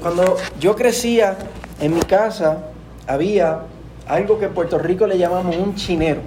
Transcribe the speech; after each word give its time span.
Cuando 0.00 0.36
yo 0.58 0.74
crecía, 0.74 1.36
en 1.80 1.94
mi 1.94 2.00
casa 2.00 2.68
había 3.06 3.62
algo 4.06 4.38
que 4.38 4.46
en 4.46 4.54
Puerto 4.54 4.78
Rico 4.78 5.06
le 5.06 5.18
llamamos 5.18 5.56
un 5.56 5.74
chinero. 5.74 6.20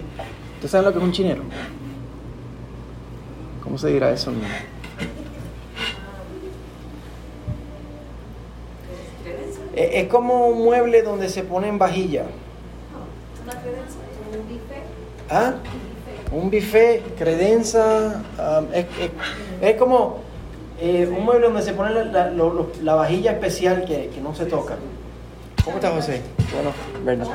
¿Ustedes 0.56 0.72
saben 0.72 0.86
lo 0.86 0.92
que 0.92 1.00
es 1.00 1.04
un 1.04 1.12
chinero? 1.12 1.42
¿Cómo 3.64 3.78
se 3.78 3.88
dirá 3.90 4.12
eso? 4.12 4.32
Eh, 9.76 10.02
es 10.02 10.08
como 10.08 10.48
un 10.48 10.64
mueble 10.64 11.02
donde 11.02 11.28
se 11.28 11.44
ponen 11.44 11.78
vajillas. 11.78 12.28
¿Ah? 15.30 15.56
Un 16.32 16.52
buffet, 16.52 17.16
credenza. 17.18 18.22
Um, 18.38 18.68
es, 19.62 19.76
como 19.76 20.20
eh, 20.80 21.08
un 21.10 21.24
mueble 21.24 21.48
donde 21.48 21.62
se 21.62 21.74
pone 21.74 21.92
la, 21.94 22.96
vajilla 22.96 23.32
especial 23.32 23.86
que, 23.86 24.10
no 24.22 24.36
se 24.36 24.46
toca. 24.46 24.76
¿Cómo 25.64 25.78
está 25.78 25.92
José? 25.92 26.22
Bueno, 26.54 26.72
Bernardo. 27.04 27.34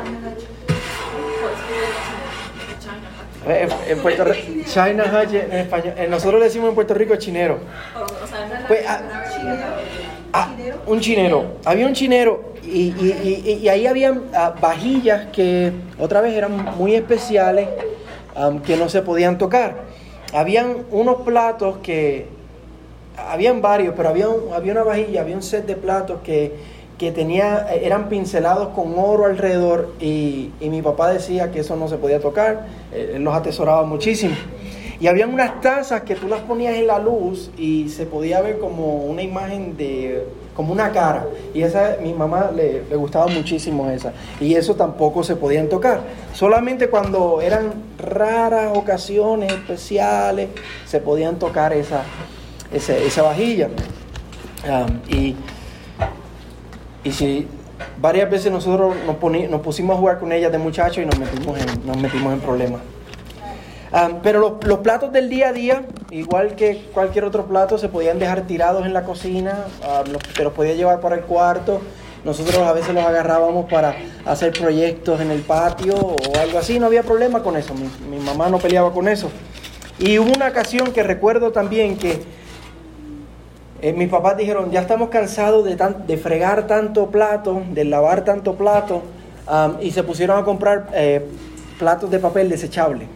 Eh, 3.48 3.68
en, 3.88 3.98
Puerto 4.00 4.24
Rico, 4.24 4.64
China 4.66 5.04
en 5.32 5.52
español. 5.52 5.94
Nosotros 6.10 6.40
le 6.40 6.46
decimos 6.46 6.68
en 6.68 6.74
Puerto 6.74 6.92
Rico 6.92 7.16
chinero. 7.16 7.58
Pues, 8.68 8.84
ah, 8.86 9.00
ah, 10.34 10.48
un 10.86 11.00
chinero. 11.00 11.54
Había 11.64 11.86
un 11.86 11.94
chinero 11.94 12.52
y, 12.62 12.88
y, 12.90 13.58
y, 13.62 13.68
ahí 13.68 13.86
habían 13.86 14.24
ah, 14.34 14.54
vajillas 14.60 15.28
que 15.32 15.72
otra 15.98 16.20
vez 16.20 16.34
eran 16.34 16.76
muy 16.76 16.94
especiales, 16.94 17.68
que 18.66 18.76
no 18.76 18.90
se 18.90 19.00
podían 19.00 19.38
tocar. 19.38 19.84
Habían 20.34 20.84
unos 20.90 21.22
platos 21.22 21.78
que, 21.78 22.28
habían 23.28 23.60
varios, 23.60 23.94
pero 23.96 24.08
había, 24.08 24.26
había 24.54 24.72
una 24.72 24.82
vajilla, 24.82 25.20
había 25.20 25.36
un 25.36 25.42
set 25.42 25.66
de 25.66 25.76
platos 25.76 26.20
que, 26.22 26.54
que 26.98 27.12
tenía, 27.12 27.68
eran 27.72 28.08
pincelados 28.08 28.68
con 28.68 28.94
oro 28.98 29.26
alrededor 29.26 29.94
y, 30.00 30.50
y, 30.60 30.68
mi 30.70 30.82
papá 30.82 31.10
decía 31.10 31.50
que 31.50 31.60
eso 31.60 31.76
no 31.76 31.88
se 31.88 31.96
podía 31.96 32.20
tocar, 32.20 32.66
eh, 32.92 33.12
él 33.14 33.24
los 33.24 33.34
atesoraba 33.34 33.84
muchísimo. 33.84 34.34
Y 35.00 35.06
habían 35.06 35.32
unas 35.32 35.62
tazas 35.62 36.02
que 36.02 36.14
tú 36.14 36.28
las 36.28 36.42
ponías 36.42 36.74
en 36.74 36.86
la 36.86 36.98
luz 36.98 37.50
y 37.56 37.88
se 37.88 38.04
podía 38.04 38.42
ver 38.42 38.58
como 38.58 38.96
una 38.96 39.22
imagen 39.22 39.74
de, 39.78 40.26
como 40.54 40.74
una 40.74 40.92
cara. 40.92 41.26
Y 41.54 41.62
esa, 41.62 41.96
mi 42.02 42.12
mamá 42.12 42.50
le, 42.54 42.82
gustaba 42.96 43.26
muchísimo 43.28 43.88
esa. 43.88 44.12
Y 44.42 44.54
eso 44.54 44.74
tampoco 44.74 45.24
se 45.24 45.36
podían 45.36 45.70
tocar. 45.70 46.02
Solamente 46.34 46.90
cuando 46.90 47.40
eran 47.40 47.72
raras 47.98 48.76
ocasiones 48.76 49.50
especiales 49.50 50.50
se 50.84 51.00
podían 51.00 51.38
tocar 51.38 51.72
esa, 52.72 52.96
esa, 52.96 53.22
vajilla. 53.22 53.68
y, 55.08 55.36
y 57.04 57.12
si 57.12 57.46
varias 58.00 58.30
veces 58.30 58.52
nosotros 58.52 58.94
nos, 59.06 59.50
nos 59.50 59.60
pusimos 59.60 59.96
a 59.96 59.98
jugar 59.98 60.18
con 60.18 60.32
ella 60.32 60.50
de 60.50 60.58
muchachos 60.58 60.98
y 60.98 61.06
nos 61.06 61.18
metimos 61.18 61.58
en, 61.58 61.86
nos 61.86 61.96
metimos 61.96 62.32
en 62.32 62.40
problemas. 62.40 62.80
Pero 64.22 64.58
los, 64.62 64.78
platos 64.80 65.12
del 65.12 65.28
día 65.28 65.48
a 65.48 65.52
día, 65.52 65.82
igual 66.10 66.54
que 66.54 66.84
cualquier 66.94 67.24
otro 67.24 67.46
plato, 67.46 67.76
se 67.76 67.88
podían 67.88 68.20
dejar 68.20 68.42
tirados 68.42 68.86
en 68.86 68.92
la 68.92 69.02
cocina, 69.02 69.66
uh, 69.82 70.08
los, 70.08 70.22
te 70.22 70.44
los 70.44 70.52
podías 70.52 70.76
llevar 70.76 71.00
para 71.00 71.16
el 71.16 71.22
cuarto. 71.22 71.80
Nosotros 72.24 72.58
a 72.58 72.72
veces 72.72 72.94
los 72.94 73.04
agarrábamos 73.04 73.68
para 73.68 73.96
hacer 74.26 74.52
proyectos 74.52 75.20
en 75.20 75.30
el 75.30 75.40
patio 75.40 75.96
o 75.96 76.38
algo 76.38 76.58
así, 76.58 76.78
no 76.78 76.86
había 76.86 77.02
problema 77.02 77.42
con 77.42 77.56
eso, 77.56 77.74
mi, 77.74 78.18
mamá 78.18 78.48
no 78.48 78.58
peleaba 78.58 78.92
con 78.92 79.08
eso. 79.08 79.30
Y 79.98 80.18
hubo 80.18 80.30
una 80.30 80.48
ocasión 80.48 80.92
que 80.92 81.02
recuerdo 81.02 81.50
también 81.50 81.96
que 81.96 82.22
eh, 83.82 83.92
mis 83.92 84.08
papás 84.08 84.36
dijeron, 84.36 84.70
ya 84.70 84.80
estamos 84.80 85.08
cansados 85.08 85.64
de, 85.64 85.76
de 86.06 86.16
fregar 86.16 86.66
tanto 86.66 87.06
plato, 87.10 87.62
de 87.72 87.84
lavar 87.84 88.24
tanto 88.24 88.54
plato, 88.54 89.02
y 89.80 89.90
se 89.90 90.02
pusieron 90.02 90.38
a 90.38 90.44
comprar 90.44 90.88
eh, 90.94 91.26
platos 91.78 92.10
de 92.10 92.18
papel 92.18 92.48
desechable. 92.48 93.06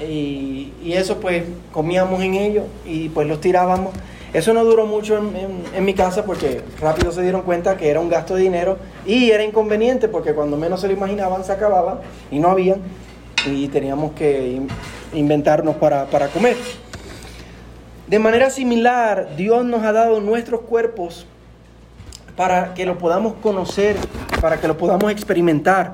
Y, 0.00 0.72
eso 0.92 1.20
pues 1.20 1.44
comíamos 1.72 2.22
en 2.22 2.34
ellos 2.34 2.64
y 2.86 3.08
pues 3.10 3.28
los 3.28 3.40
tirábamos. 3.40 3.92
Eso 4.32 4.52
no 4.52 4.64
duró 4.64 4.86
mucho 4.86 5.16
en, 5.16 5.84
mi 5.84 5.94
casa 5.94 6.24
porque 6.24 6.62
rápido 6.80 7.12
se 7.12 7.22
dieron 7.22 7.42
cuenta 7.42 7.76
que 7.76 7.88
era 7.88 8.00
un 8.00 8.08
gasto 8.08 8.34
de 8.34 8.42
dinero 8.42 8.78
y 9.06 9.30
era 9.30 9.44
inconveniente 9.44 10.08
porque 10.08 10.34
cuando 10.34 10.56
menos 10.56 10.80
se 10.80 10.86
lo 10.86 10.92
imaginaban 10.92 11.44
se 11.44 11.52
acababan 11.52 12.00
y 12.30 12.38
no 12.38 12.50
habían 12.50 12.80
y 13.46 13.68
teníamos 13.68 14.12
que 14.12 14.60
inventarnos 15.14 15.76
para, 15.76 16.06
para 16.06 16.28
comer. 16.28 16.56
De 18.08 18.18
manera 18.18 18.48
similar, 18.48 19.36
Dios 19.36 19.66
nos 19.66 19.82
ha 19.84 19.92
dado 19.92 20.18
nuestros 20.22 20.62
cuerpos 20.62 21.26
para 22.36 22.72
que 22.72 22.86
lo 22.86 22.96
podamos 22.96 23.34
conocer, 23.42 23.96
para 24.40 24.58
que 24.58 24.66
lo 24.66 24.78
podamos 24.78 25.12
experimentar. 25.12 25.92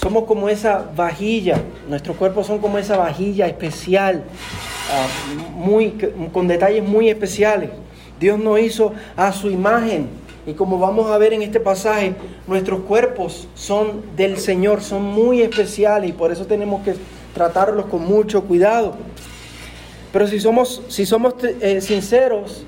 Somos 0.00 0.24
como 0.24 0.48
esa 0.48 0.84
vajilla, 0.96 1.62
nuestros 1.88 2.16
cuerpos 2.16 2.48
son 2.48 2.58
como 2.58 2.76
esa 2.76 2.96
vajilla 2.96 3.46
especial, 3.46 4.24
ah, 4.90 5.06
muy, 5.54 5.92
con 6.32 6.48
detalles 6.48 6.82
muy 6.82 7.08
especiales. 7.08 7.70
Dios 8.18 8.36
nos 8.40 8.58
hizo 8.58 8.92
a 9.16 9.32
su 9.32 9.48
imagen 9.48 10.08
y 10.44 10.54
como 10.54 10.80
vamos 10.80 11.08
a 11.08 11.18
ver 11.18 11.34
en 11.34 11.42
este 11.42 11.60
pasaje, 11.60 12.16
nuestros 12.48 12.80
cuerpos 12.80 13.46
son 13.54 14.02
del 14.16 14.38
Señor, 14.38 14.82
son 14.82 15.04
muy 15.04 15.40
especiales 15.40 16.10
y 16.10 16.12
por 16.14 16.32
eso 16.32 16.46
tenemos 16.46 16.82
que 16.82 16.96
tratarlos 17.32 17.86
con 17.86 18.04
mucho 18.04 18.42
cuidado. 18.42 18.96
Pero 20.12 20.26
si 20.26 20.40
somos, 20.40 20.82
si 20.88 21.06
somos 21.06 21.34
eh, 21.42 21.80
sinceros, 21.80 22.64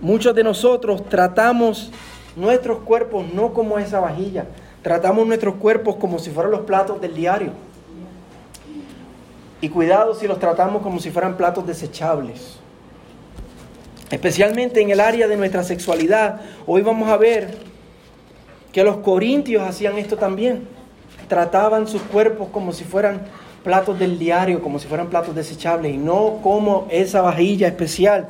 muchos 0.00 0.34
de 0.34 0.42
nosotros 0.42 1.08
tratamos 1.08 1.90
nuestros 2.36 2.78
cuerpos 2.78 3.26
no 3.32 3.52
como 3.52 3.78
esa 3.78 4.00
vajilla, 4.00 4.46
Tratamos 4.82 5.26
nuestros 5.26 5.56
cuerpos 5.56 5.96
como 5.96 6.18
si 6.18 6.30
fueran 6.30 6.52
los 6.52 6.60
platos 6.60 7.00
del 7.00 7.14
diario. 7.14 7.50
Y 9.60 9.68
cuidado 9.68 10.14
si 10.14 10.28
los 10.28 10.38
tratamos 10.38 10.82
como 10.82 11.00
si 11.00 11.10
fueran 11.10 11.36
platos 11.36 11.66
desechables. 11.66 12.56
Especialmente 14.10 14.80
en 14.80 14.90
el 14.90 15.00
área 15.00 15.26
de 15.26 15.36
nuestra 15.36 15.64
sexualidad. 15.64 16.40
Hoy 16.66 16.82
vamos 16.82 17.08
a 17.08 17.16
ver 17.16 17.58
que 18.72 18.84
los 18.84 18.98
corintios 18.98 19.62
hacían 19.62 19.98
esto 19.98 20.16
también. 20.16 20.68
Trataban 21.28 21.88
sus 21.88 22.00
cuerpos 22.02 22.48
como 22.52 22.72
si 22.72 22.84
fueran 22.84 23.22
platos 23.68 23.98
del 23.98 24.18
diario, 24.18 24.62
como 24.62 24.78
si 24.78 24.88
fueran 24.88 25.08
platos 25.08 25.34
desechables 25.34 25.92
y 25.92 25.98
no 25.98 26.38
como 26.42 26.86
esa 26.88 27.20
vajilla 27.20 27.66
especial. 27.66 28.28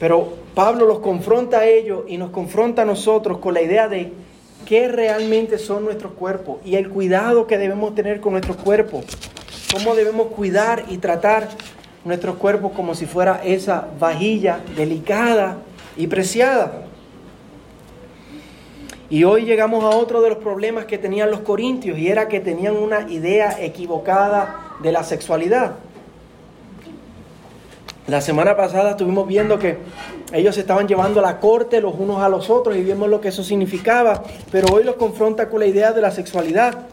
Pero 0.00 0.38
Pablo 0.54 0.86
los 0.86 1.00
confronta 1.00 1.58
a 1.58 1.66
ellos 1.66 2.04
y 2.08 2.16
nos 2.16 2.30
confronta 2.30 2.80
a 2.80 2.84
nosotros 2.86 3.40
con 3.40 3.52
la 3.52 3.60
idea 3.60 3.86
de 3.88 4.10
qué 4.64 4.88
realmente 4.88 5.58
son 5.58 5.84
nuestros 5.84 6.14
cuerpos 6.14 6.60
y 6.64 6.76
el 6.76 6.88
cuidado 6.88 7.46
que 7.46 7.58
debemos 7.58 7.94
tener 7.94 8.22
con 8.22 8.32
nuestros 8.32 8.56
cuerpos. 8.56 9.04
Cómo 9.70 9.94
debemos 9.94 10.28
cuidar 10.28 10.86
y 10.88 10.96
tratar 10.96 11.50
nuestros 12.06 12.36
cuerpos 12.36 12.72
como 12.72 12.94
si 12.94 13.04
fuera 13.04 13.42
esa 13.44 13.86
vajilla 14.00 14.60
delicada 14.78 15.58
y 15.98 16.06
preciada. 16.06 16.83
Y 19.10 19.24
hoy 19.24 19.44
llegamos 19.44 19.84
a 19.84 19.96
otro 19.96 20.22
de 20.22 20.30
los 20.30 20.38
problemas 20.38 20.86
que 20.86 20.98
tenían 20.98 21.30
los 21.30 21.40
corintios 21.40 21.98
y 21.98 22.08
era 22.08 22.28
que 22.28 22.40
tenían 22.40 22.76
una 22.76 23.10
idea 23.10 23.56
equivocada 23.60 24.76
de 24.82 24.92
la 24.92 25.04
sexualidad. 25.04 25.72
La 28.06 28.20
semana 28.20 28.54
pasada 28.56 28.90
estuvimos 28.92 29.26
viendo 29.26 29.58
que 29.58 29.78
ellos 30.32 30.58
estaban 30.58 30.86
llevando 30.86 31.22
la 31.22 31.40
corte 31.40 31.80
los 31.80 31.94
unos 31.98 32.22
a 32.22 32.28
los 32.28 32.50
otros 32.50 32.76
y 32.76 32.82
vimos 32.82 33.08
lo 33.08 33.20
que 33.20 33.28
eso 33.28 33.42
significaba, 33.42 34.22
pero 34.50 34.74
hoy 34.74 34.84
los 34.84 34.96
confronta 34.96 35.48
con 35.48 35.60
la 35.60 35.66
idea 35.66 35.92
de 35.92 36.02
la 36.02 36.10
sexualidad. 36.10 36.86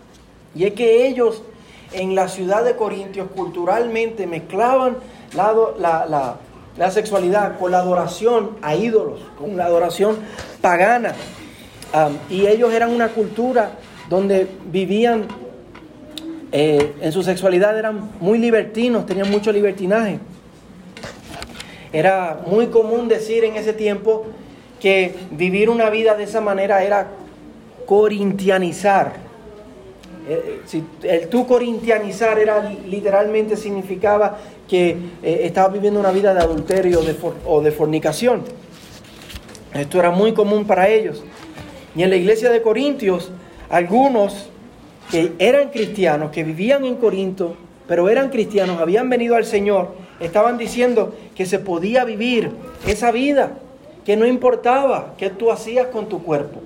Y 0.55 0.65
es 0.65 0.73
que 0.73 1.07
ellos 1.07 1.43
en 1.93 2.15
la 2.15 2.27
ciudad 2.27 2.63
de 2.63 2.75
Corintios 2.75 3.27
culturalmente 3.35 4.25
mezclaban 4.25 4.97
la, 5.33 6.91
sexualidad 6.91 7.59
con 7.59 7.71
la 7.71 7.79
adoración 7.79 8.51
a 8.61 8.75
ídolos, 8.75 9.19
con 9.37 9.57
la 9.57 9.65
adoración 9.65 10.17
pagana. 10.61 11.13
Y 12.29 12.47
ellos 12.47 12.73
eran 12.73 12.91
una 12.91 13.09
cultura 13.09 13.71
donde 14.09 14.47
vivían 14.71 15.27
eh, 16.51 16.95
en 16.99 17.11
su 17.11 17.23
sexualidad, 17.23 17.77
eran 17.77 18.11
muy 18.19 18.37
libertinos, 18.37 19.05
tenían 19.05 19.29
mucho 19.31 19.51
libertinaje. 19.51 20.19
Era 21.93 22.41
muy 22.45 22.67
común 22.67 23.07
decir 23.07 23.43
en 23.45 23.55
ese 23.55 23.73
tiempo 23.73 24.25
que 24.81 25.15
vivir 25.31 25.69
una 25.69 25.89
vida 25.89 26.15
de 26.15 26.23
esa 26.23 26.41
manera 26.41 26.83
era 26.83 27.07
corintianizar. 27.85 29.13
Eh, 30.27 30.61
el 31.03 31.27
tú 31.29 31.47
corintianizar 31.47 32.37
era 32.37 32.69
literalmente 32.87 33.55
significaba 33.55 34.37
que 34.67 34.97
eh, 35.23 35.41
estabas 35.43 35.73
viviendo 35.73 35.99
una 35.99 36.11
vida 36.11 36.33
de 36.33 36.41
adulterio 36.41 37.01
o 37.45 37.61
de 37.61 37.71
fornicación. 37.71 38.43
Esto 39.73 39.99
era 39.99 40.11
muy 40.11 40.33
común 40.33 40.65
para 40.65 40.89
ellos. 40.89 41.23
Y 41.95 42.03
en 42.03 42.09
la 42.09 42.15
iglesia 42.15 42.49
de 42.49 42.61
Corintios, 42.61 43.31
algunos 43.69 44.49
que 45.09 45.33
eran 45.39 45.69
cristianos, 45.69 46.31
que 46.31 46.43
vivían 46.43 46.85
en 46.85 46.95
Corinto, 46.95 47.55
pero 47.87 48.09
eran 48.09 48.29
cristianos, 48.29 48.79
habían 48.79 49.09
venido 49.09 49.35
al 49.35 49.45
Señor, 49.45 49.89
estaban 50.21 50.57
diciendo 50.57 51.13
que 51.35 51.45
se 51.45 51.59
podía 51.59 52.05
vivir 52.05 52.51
esa 52.87 53.11
vida, 53.11 53.57
que 54.05 54.15
no 54.15 54.25
importaba 54.25 55.13
qué 55.17 55.29
tú 55.29 55.51
hacías 55.51 55.87
con 55.87 56.07
tu 56.07 56.23
cuerpo, 56.23 56.61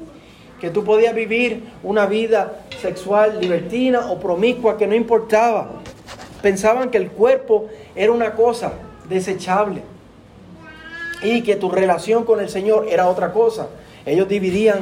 que 0.61 0.69
tú 0.69 0.83
podías 0.83 1.15
vivir 1.15 1.63
una 1.83 2.05
vida 2.05 2.59
sexual 2.81 3.39
libertina 3.41 4.11
o 4.11 4.19
promiscua, 4.19 4.77
que 4.77 4.87
no 4.87 4.93
importaba. 4.93 5.81
Pensaban 6.41 6.91
que 6.91 6.97
el 6.97 7.09
cuerpo 7.09 7.67
era 7.95 8.11
una 8.11 8.33
cosa 8.35 8.73
desechable 9.09 9.81
y 11.23 11.41
que 11.41 11.55
tu 11.55 11.71
relación 11.71 12.23
con 12.23 12.39
el 12.39 12.49
Señor 12.49 12.87
era 12.89 13.09
otra 13.09 13.33
cosa. 13.33 13.67
Ellos 14.05 14.27
dividían, 14.27 14.81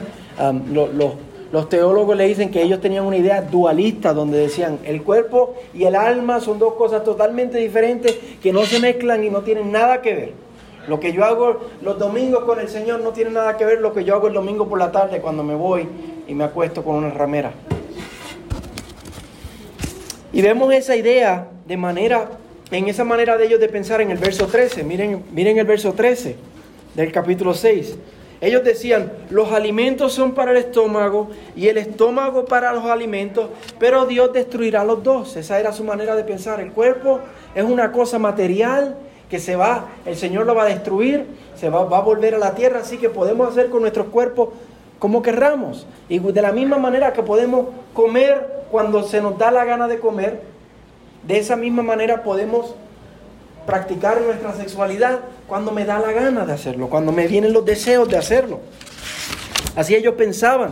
los 1.52 1.70
teólogos 1.70 2.18
le 2.18 2.28
dicen 2.28 2.50
que 2.50 2.62
ellos 2.62 2.82
tenían 2.82 3.06
una 3.06 3.18
idea 3.18 3.42
dualista 3.42 4.14
donde 4.14 4.40
decían 4.40 4.80
el 4.86 5.04
cuerpo 5.04 5.56
y 5.74 5.84
el 5.84 5.96
alma 5.96 6.40
son 6.40 6.58
dos 6.60 6.74
cosas 6.74 7.04
totalmente 7.04 7.58
diferentes 7.60 8.18
que 8.42 8.52
no 8.52 8.64
se 8.64 8.80
mezclan 8.80 9.24
y 9.24 9.30
no 9.30 9.42
tienen 9.42 9.72
nada 9.72 10.02
que 10.02 10.14
ver. 10.14 10.32
Lo 10.88 11.00
que 11.00 11.14
yo 11.14 11.24
hago 11.24 11.62
los 11.82 11.98
domingos 11.98 12.44
con 12.44 12.60
el 12.60 12.68
Señor 12.68 13.02
no 13.02 13.12
tiene 13.12 13.32
nada 13.32 13.56
que 13.56 13.66
ver 13.66 13.80
lo 13.80 13.94
que 13.94 14.04
yo 14.04 14.16
hago 14.16 14.28
el 14.28 14.34
domingo 14.34 14.68
por 14.68 14.80
la 14.80 14.92
tarde 14.92 15.22
cuando 15.22 15.44
me 15.44 15.56
voy 15.56 15.88
y 16.28 16.34
me 16.34 16.44
acuesto 16.44 16.84
con 16.84 16.96
una 16.96 17.10
ramera. 17.10 17.54
Y 20.34 20.42
vemos 20.42 20.74
esa 20.74 20.96
idea 20.96 21.48
de 21.68 21.78
manera, 21.78 22.32
en 22.72 22.88
esa 22.88 23.04
manera 23.04 23.38
de 23.38 23.46
ellos 23.46 23.60
de 23.60 23.70
pensar 23.70 24.02
en 24.02 24.10
el 24.10 24.18
verso 24.18 24.48
13. 24.48 24.84
Miren, 24.84 25.24
miren 25.32 25.60
el 25.60 25.66
verso 25.66 25.94
13 25.94 26.36
del 26.96 27.12
capítulo 27.12 27.54
6. 27.54 27.96
Ellos 28.44 28.62
decían, 28.66 29.10
los 29.30 29.54
alimentos 29.54 30.12
son 30.12 30.34
para 30.34 30.52
el 30.52 30.58
estómago 30.58 31.30
y 31.56 31.70
el 31.70 31.78
estómago 31.78 32.44
para 32.44 32.74
los 32.74 32.84
alimentos, 32.84 33.48
pero 33.80 34.06
Dios 34.06 34.34
destruirá 34.34 34.84
los 34.84 35.02
dos. 35.02 35.38
Esa 35.38 35.62
era 35.62 35.72
su 35.72 35.86
manera 35.86 36.14
de 36.14 36.26
pensar. 36.26 36.60
El 36.60 36.74
cuerpo 36.74 37.22
es 37.56 37.64
una 37.64 37.94
cosa 37.94 38.20
material 38.20 38.98
que 39.30 39.40
se 39.40 39.56
va, 39.56 39.86
el 40.06 40.18
Señor 40.18 40.46
lo 40.46 40.56
va 40.56 40.64
a 40.64 40.66
destruir, 40.66 41.26
se 41.56 41.70
va, 41.70 41.86
va 41.86 42.00
a 42.00 42.02
volver 42.02 42.36
a 42.36 42.38
la 42.38 42.54
tierra, 42.54 42.82
así 42.82 42.98
que 42.98 43.10
podemos 43.10 43.48
hacer 43.48 43.70
con 43.70 43.80
nuestros 43.80 44.08
cuerpos 44.08 44.50
como 45.00 45.22
querramos. 45.22 45.88
Y 46.10 46.20
de 46.20 46.42
la 46.42 46.52
misma 46.52 46.78
manera 46.78 47.14
que 47.14 47.24
podemos 47.24 47.68
comer 47.94 48.66
cuando 48.70 49.04
se 49.04 49.22
nos 49.22 49.38
da 49.38 49.52
la 49.52 49.64
gana 49.64 49.88
de 49.88 50.00
comer, 50.00 50.42
de 51.26 51.38
esa 51.38 51.56
misma 51.56 51.82
manera 51.82 52.24
podemos 52.24 52.76
practicar 53.66 54.22
nuestra 54.22 54.54
sexualidad 54.54 55.20
cuando 55.48 55.72
me 55.72 55.86
da 55.86 56.00
la 56.00 56.12
gana 56.12 56.46
de 56.46 56.54
hacerlo, 56.54 56.90
cuando 56.90 57.12
me 57.12 57.28
vienen 57.28 57.54
los 57.54 57.66
deseos 57.66 58.10
de 58.10 58.18
hacerlo. 58.18 58.60
Así 59.76 59.96
ellos 59.96 60.16
pensaban. 60.16 60.72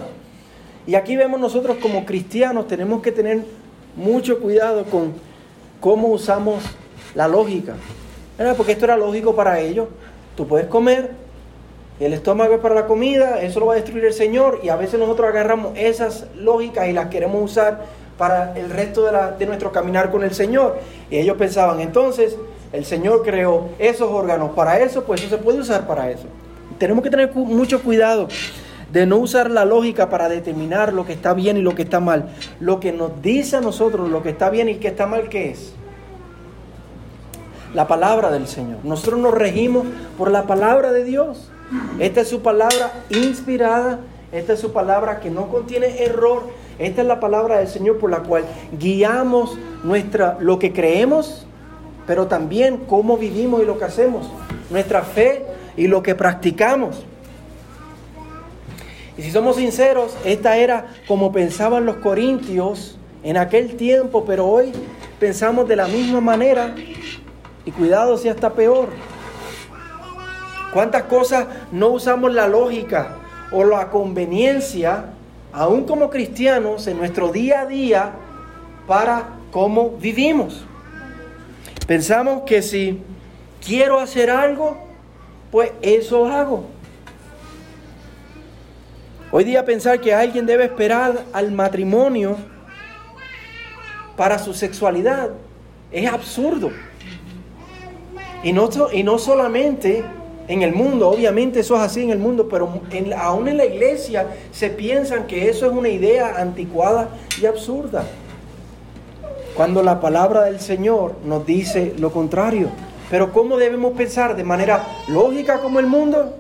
Y 0.86 0.96
aquí 0.96 1.16
vemos 1.16 1.40
nosotros 1.40 1.78
como 1.82 2.06
cristianos 2.06 2.68
tenemos 2.68 3.02
que 3.02 3.12
tener 3.12 3.44
mucho 3.96 4.40
cuidado 4.40 4.86
con 4.86 5.14
cómo 5.80 6.10
usamos 6.10 6.64
la 7.16 7.28
lógica. 7.28 7.76
Porque 8.58 8.72
esto 8.72 8.86
era 8.86 8.98
lógico 8.98 9.36
para 9.36 9.60
ellos. 9.60 9.88
Tú 10.36 10.48
puedes 10.48 10.68
comer, 10.68 11.12
el 12.00 12.14
estómago 12.14 12.56
es 12.56 12.62
para 12.62 12.74
la 12.74 12.88
comida, 12.88 13.42
eso 13.42 13.60
lo 13.60 13.68
va 13.68 13.74
a 13.74 13.76
destruir 13.76 14.06
el 14.06 14.14
Señor 14.14 14.62
y 14.64 14.70
a 14.70 14.76
veces 14.76 15.00
nosotros 15.00 15.30
agarramos 15.30 15.78
esas 15.78 16.26
lógicas 16.36 16.88
y 16.88 16.94
las 16.94 17.08
queremos 17.08 17.44
usar 17.44 17.86
para 18.18 18.58
el 18.58 18.70
resto 18.70 19.06
de, 19.06 19.12
de 19.38 19.46
nuestro 19.46 19.72
caminar 19.72 20.10
con 20.10 20.24
el 20.24 20.34
Señor. 20.34 20.80
Y 21.12 21.18
ellos 21.18 21.38
pensaban, 21.38 21.80
entonces, 21.80 22.38
el 22.74 22.86
Señor 22.86 23.24
creó 23.24 23.70
esos 23.80 24.10
órganos 24.10 24.52
para 24.52 24.80
eso, 24.80 25.04
pues 25.04 25.22
eso 25.22 25.38
se 25.38 25.42
puede 25.42 25.60
usar 25.60 25.88
para 25.88 26.10
eso. 26.10 26.26
Tenemos 26.78 27.04
que 27.04 27.10
tener 27.10 27.34
mucho 27.34 27.82
cuidado 27.82 28.28
de 28.92 29.06
no 29.06 29.18
usar 29.18 29.50
la 29.52 29.66
lógica 29.66 30.10
para 30.10 30.30
determinar 30.30 30.94
lo 30.94 31.06
que 31.06 31.14
está 31.14 31.34
bien 31.34 31.58
y 31.58 31.62
lo 31.62 31.76
que 31.76 31.84
está 31.84 32.00
mal. 32.00 32.30
Lo 32.60 32.80
que 32.80 32.92
nos 32.92 33.22
dice 33.22 33.58
a 33.58 33.62
nosotros 33.62 34.10
lo 34.10 34.24
que 34.24 34.30
está 34.30 34.50
bien 34.50 34.70
y 34.70 34.76
que 34.76 34.90
está 34.90 35.06
mal, 35.06 35.30
¿qué 35.30 35.52
es? 35.52 35.74
La 37.74 37.88
palabra 37.88 38.32
del 38.32 38.48
Señor. 38.48 38.80
Nosotros 38.84 39.20
nos 39.20 39.34
regimos 39.34 39.86
por 40.18 40.32
la 40.32 40.44
palabra 40.44 40.92
de 40.92 41.04
Dios. 41.04 41.50
Esta 42.00 42.22
es 42.22 42.28
su 42.28 42.42
palabra 42.42 42.92
inspirada, 43.10 44.00
esta 44.34 44.54
es 44.54 44.60
su 44.60 44.74
palabra 44.74 45.22
que 45.22 45.30
no 45.30 45.48
contiene 45.48 46.04
error. 46.04 46.44
Esta 46.80 47.02
es 47.02 47.08
la 47.08 47.20
palabra 47.20 47.60
del 47.60 47.68
Señor 47.68 47.98
por 47.98 48.10
la 48.10 48.24
cual 48.24 48.44
guiamos 48.78 49.58
nuestra 49.84 50.38
lo 50.40 50.58
que 50.58 50.74
creemos 50.74 51.46
pero 52.12 52.28
también 52.28 52.76
cómo 52.90 53.18
vivimos 53.18 53.64
y 53.64 53.66
lo 53.66 53.80
que 53.80 53.86
hacemos, 53.86 54.30
nuestra 54.70 55.02
fe 55.02 55.46
y 55.78 55.88
lo 55.88 56.04
que 56.04 56.14
practicamos. 56.14 57.06
Y 59.18 59.22
si 59.22 59.32
somos 59.32 59.56
sinceros, 59.56 60.18
esta 60.26 60.58
era 60.58 60.88
como 61.08 61.32
pensaban 61.32 61.86
los 61.86 61.96
corintios 61.96 62.98
en 63.24 63.38
aquel 63.38 63.78
tiempo, 63.78 64.26
pero 64.26 64.46
hoy 64.46 64.74
pensamos 65.22 65.70
de 65.70 65.78
la 65.78 65.88
misma 65.88 66.20
manera 66.20 66.76
y 67.64 67.72
cuidado 67.72 68.18
si 68.18 68.28
hasta 68.28 68.50
peor. 68.50 68.90
¿Cuántas 70.74 71.04
cosas 71.04 71.48
no 71.72 71.92
usamos 71.92 72.34
la 72.34 72.50
lógica 72.50 73.20
o 73.54 73.64
la 73.64 73.90
conveniencia, 73.90 75.06
aún 75.54 75.86
como 75.86 76.10
cristianos, 76.10 76.88
en 76.88 76.98
nuestro 76.98 77.32
día 77.32 77.62
a 77.62 77.66
día 77.68 78.12
para 78.86 79.30
cómo 79.50 79.92
vivimos? 79.92 80.66
Pensamos 81.88 82.44
que 82.44 82.62
si 82.62 83.00
quiero 83.66 84.00
hacer 84.00 84.30
algo, 84.30 84.78
pues 85.52 85.72
eso 85.82 86.26
hago. 86.26 86.66
Hoy 89.32 89.44
día 89.44 89.64
pensar 89.64 90.00
que 90.02 90.14
alguien 90.14 90.46
debe 90.46 90.66
esperar 90.66 91.24
al 91.34 91.52
matrimonio 91.52 92.36
para 94.18 94.38
su 94.38 94.54
sexualidad 94.54 95.30
es 95.92 96.12
absurdo. 96.12 96.72
Y 98.44 98.54
no, 98.54 98.70
y 98.92 99.04
no 99.04 99.18
solamente 99.18 100.04
en 100.48 100.64
el 100.64 100.74
mundo, 100.74 101.10
obviamente 101.10 101.62
eso 101.62 101.76
es 101.76 101.82
así 101.82 102.04
en 102.04 102.10
el 102.10 102.20
mundo, 102.20 102.50
pero 102.50 102.82
aún 103.18 103.48
en 103.48 103.58
la 103.58 103.66
iglesia 103.66 104.28
se 104.52 104.70
piensan 104.70 105.28
que 105.28 105.50
eso 105.50 105.66
es 105.66 105.72
una 105.72 105.90
idea 105.90 106.36
anticuada 106.38 107.10
y 107.42 107.46
absurda. 107.46 108.04
Cuando 109.62 109.84
la 109.84 110.00
palabra 110.00 110.46
del 110.46 110.60
Señor 110.60 111.18
nos 111.24 111.46
dice 111.46 111.94
lo 112.00 112.12
contrario. 112.12 112.70
Pero 113.12 113.32
¿cómo 113.32 113.58
debemos 113.58 113.96
pensar? 113.96 114.36
¿De 114.36 114.44
manera 114.44 114.88
lógica 115.08 115.60
como 115.60 115.80
el 115.80 115.86
mundo? 115.86 116.34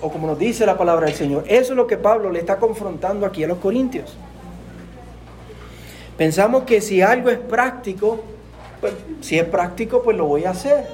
¿O 0.00 0.12
como 0.12 0.28
nos 0.28 0.38
dice 0.38 0.64
la 0.64 0.78
palabra 0.78 1.06
del 1.06 1.16
Señor? 1.16 1.42
Eso 1.48 1.72
es 1.72 1.76
lo 1.76 1.88
que 1.88 1.96
Pablo 1.96 2.30
le 2.30 2.38
está 2.38 2.60
confrontando 2.60 3.26
aquí 3.26 3.42
a 3.42 3.48
los 3.48 3.58
corintios. 3.58 4.16
Pensamos 6.16 6.62
que 6.62 6.80
si 6.80 7.02
algo 7.02 7.30
es 7.30 7.38
práctico, 7.38 8.20
pues 8.80 8.92
si 9.20 9.36
es 9.36 9.44
práctico, 9.46 10.04
pues 10.04 10.16
lo 10.16 10.26
voy 10.26 10.44
a 10.44 10.50
hacer. 10.50 10.86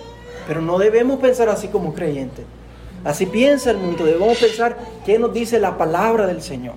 Pero 0.49 0.63
no 0.63 0.79
debemos 0.79 1.21
pensar 1.21 1.51
así 1.51 1.69
como 1.69 1.93
creyentes. 1.93 2.47
Así 3.05 3.27
piensa 3.27 3.73
el 3.73 3.77
mundo. 3.77 4.07
Debemos 4.07 4.39
pensar 4.39 4.75
qué 5.05 5.19
nos 5.19 5.35
dice 5.35 5.61
la 5.61 5.77
palabra 5.77 6.27
del 6.27 6.41
Señor. 6.41 6.77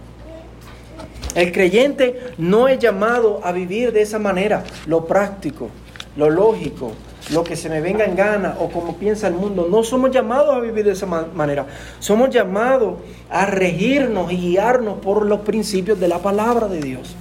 El 1.36 1.52
creyente 1.52 2.20
no 2.38 2.68
es 2.68 2.80
llamado 2.80 3.42
a 3.44 3.52
vivir 3.52 3.92
de 3.92 4.02
esa 4.02 4.20
manera, 4.20 4.64
lo 4.86 5.06
práctico, 5.06 5.70
lo 6.16 6.30
lógico, 6.30 6.92
lo 7.32 7.44
que 7.44 7.56
se 7.56 7.70
me 7.70 7.82
venga 7.82 8.06
en 8.06 8.16
gana 8.16 8.58
o 8.60 8.70
como 8.70 8.98
piensa 8.98 9.28
el 9.28 9.34
mundo. 9.34 9.68
No 9.70 9.84
somos 9.84 10.12
llamados 10.12 10.54
a 10.56 10.60
vivir 10.60 10.86
de 10.86 10.92
esa 10.92 11.06
manera. 11.06 11.66
Somos 12.00 12.30
llamados 12.30 12.96
a 13.30 13.46
regirnos 13.46 14.32
y 14.32 14.38
guiarnos 14.38 15.00
por 15.00 15.26
los 15.26 15.40
principios 15.40 16.00
de 16.00 16.08
la 16.08 16.20
palabra 16.20 16.68
de 16.68 16.82
Dios. 16.82 17.16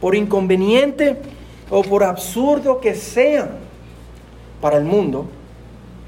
Por 0.00 0.14
inconveniente 0.14 1.16
o 1.70 1.82
por 1.82 2.04
absurdo 2.04 2.80
que 2.80 2.94
sean 2.94 3.50
para 4.60 4.76
el 4.76 4.84
mundo, 4.84 5.26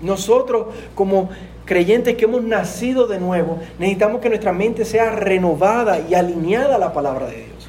nosotros 0.02 0.66
como 0.94 1.30
creyentes 1.64 2.16
que 2.16 2.25
hemos 2.25 2.42
nacido 2.42 3.07
de 3.07 3.19
nuevo, 3.19 3.59
necesitamos 3.78 4.21
que 4.21 4.28
nuestra 4.28 4.52
mente 4.52 4.85
sea 4.85 5.11
renovada 5.11 6.00
y 6.00 6.14
alineada 6.14 6.76
a 6.76 6.78
la 6.78 6.92
palabra 6.92 7.26
de 7.26 7.37
Dios. 7.37 7.69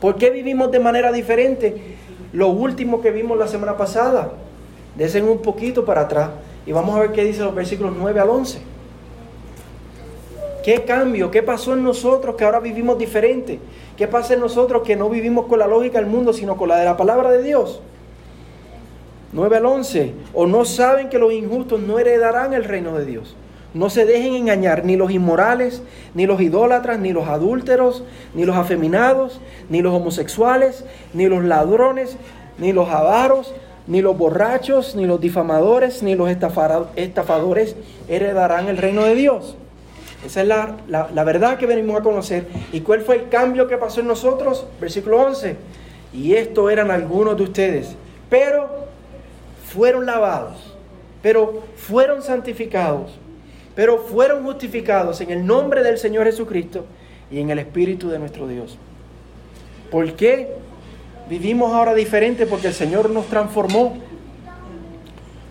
¿Por 0.00 0.16
qué 0.16 0.30
vivimos 0.30 0.70
de 0.70 0.78
manera 0.78 1.12
diferente? 1.12 1.96
Lo 2.32 2.48
último 2.48 3.00
que 3.00 3.10
vimos 3.10 3.38
la 3.38 3.48
semana 3.48 3.76
pasada. 3.76 4.32
Desen 4.94 5.28
un 5.28 5.38
poquito 5.38 5.84
para 5.84 6.02
atrás 6.02 6.30
y 6.66 6.72
vamos 6.72 6.96
a 6.96 7.00
ver 7.00 7.12
qué 7.12 7.24
dice 7.24 7.42
los 7.42 7.54
versículos 7.54 7.94
9 7.96 8.20
al 8.20 8.30
11. 8.30 8.58
¿Qué 10.64 10.82
cambio? 10.84 11.30
¿Qué 11.30 11.42
pasó 11.42 11.74
en 11.74 11.84
nosotros 11.84 12.34
que 12.34 12.44
ahora 12.44 12.60
vivimos 12.60 12.98
diferente? 12.98 13.60
¿Qué 13.96 14.08
pasa 14.08 14.34
en 14.34 14.40
nosotros 14.40 14.82
que 14.82 14.96
no 14.96 15.08
vivimos 15.08 15.46
con 15.46 15.60
la 15.60 15.66
lógica 15.66 15.98
del 15.98 16.08
mundo, 16.08 16.32
sino 16.32 16.56
con 16.56 16.68
la 16.68 16.76
de 16.76 16.84
la 16.84 16.96
palabra 16.96 17.30
de 17.30 17.42
Dios? 17.42 17.80
9 19.36 19.58
al 19.58 19.66
11. 19.66 20.14
O 20.32 20.46
no 20.46 20.64
saben 20.64 21.10
que 21.10 21.18
los 21.18 21.32
injustos 21.32 21.78
no 21.78 21.98
heredarán 21.98 22.54
el 22.54 22.64
reino 22.64 22.96
de 22.96 23.04
Dios. 23.04 23.36
No 23.74 23.90
se 23.90 24.06
dejen 24.06 24.34
engañar 24.34 24.86
ni 24.86 24.96
los 24.96 25.10
inmorales, 25.10 25.82
ni 26.14 26.24
los 26.24 26.40
idólatras, 26.40 26.98
ni 26.98 27.12
los 27.12 27.28
adúlteros, 27.28 28.02
ni 28.32 28.46
los 28.46 28.56
afeminados, 28.56 29.38
ni 29.68 29.82
los 29.82 29.92
homosexuales, 29.92 30.86
ni 31.12 31.26
los 31.26 31.44
ladrones, 31.44 32.16
ni 32.56 32.72
los 32.72 32.88
avaros, 32.88 33.52
ni 33.86 34.00
los 34.00 34.16
borrachos, 34.16 34.96
ni 34.96 35.04
los 35.04 35.20
difamadores, 35.20 36.02
ni 36.02 36.14
los 36.14 36.30
estafadores 36.30 37.76
heredarán 38.08 38.68
el 38.68 38.78
reino 38.78 39.04
de 39.04 39.14
Dios. 39.14 39.54
Esa 40.24 40.40
es 40.40 40.48
la, 40.48 40.76
la, 40.88 41.10
la, 41.14 41.24
verdad 41.24 41.58
que 41.58 41.66
venimos 41.66 42.00
a 42.00 42.02
conocer. 42.02 42.46
¿Y 42.72 42.80
cuál 42.80 43.02
fue 43.02 43.16
el 43.16 43.28
cambio 43.28 43.68
que 43.68 43.76
pasó 43.76 44.00
en 44.00 44.06
nosotros? 44.06 44.66
Versículo 44.80 45.20
11. 45.20 45.56
Y 46.14 46.32
esto 46.32 46.70
eran 46.70 46.90
algunos 46.90 47.36
de 47.36 47.42
ustedes. 47.42 47.94
Pero 48.30 48.85
fueron 49.76 50.06
lavados, 50.06 50.56
pero 51.22 51.62
fueron 51.76 52.22
santificados, 52.22 53.12
pero 53.74 53.98
fueron 53.98 54.42
justificados 54.42 55.20
en 55.20 55.30
el 55.30 55.44
nombre 55.44 55.82
del 55.82 55.98
Señor 55.98 56.24
Jesucristo 56.24 56.86
y 57.30 57.40
en 57.40 57.50
el 57.50 57.58
Espíritu 57.58 58.08
de 58.08 58.18
nuestro 58.18 58.48
Dios. 58.48 58.78
¿Por 59.90 60.14
qué 60.14 60.54
vivimos 61.28 61.74
ahora 61.74 61.92
diferente? 61.92 62.46
Porque 62.46 62.68
el 62.68 62.72
Señor 62.72 63.10
nos 63.10 63.26
transformó, 63.26 63.98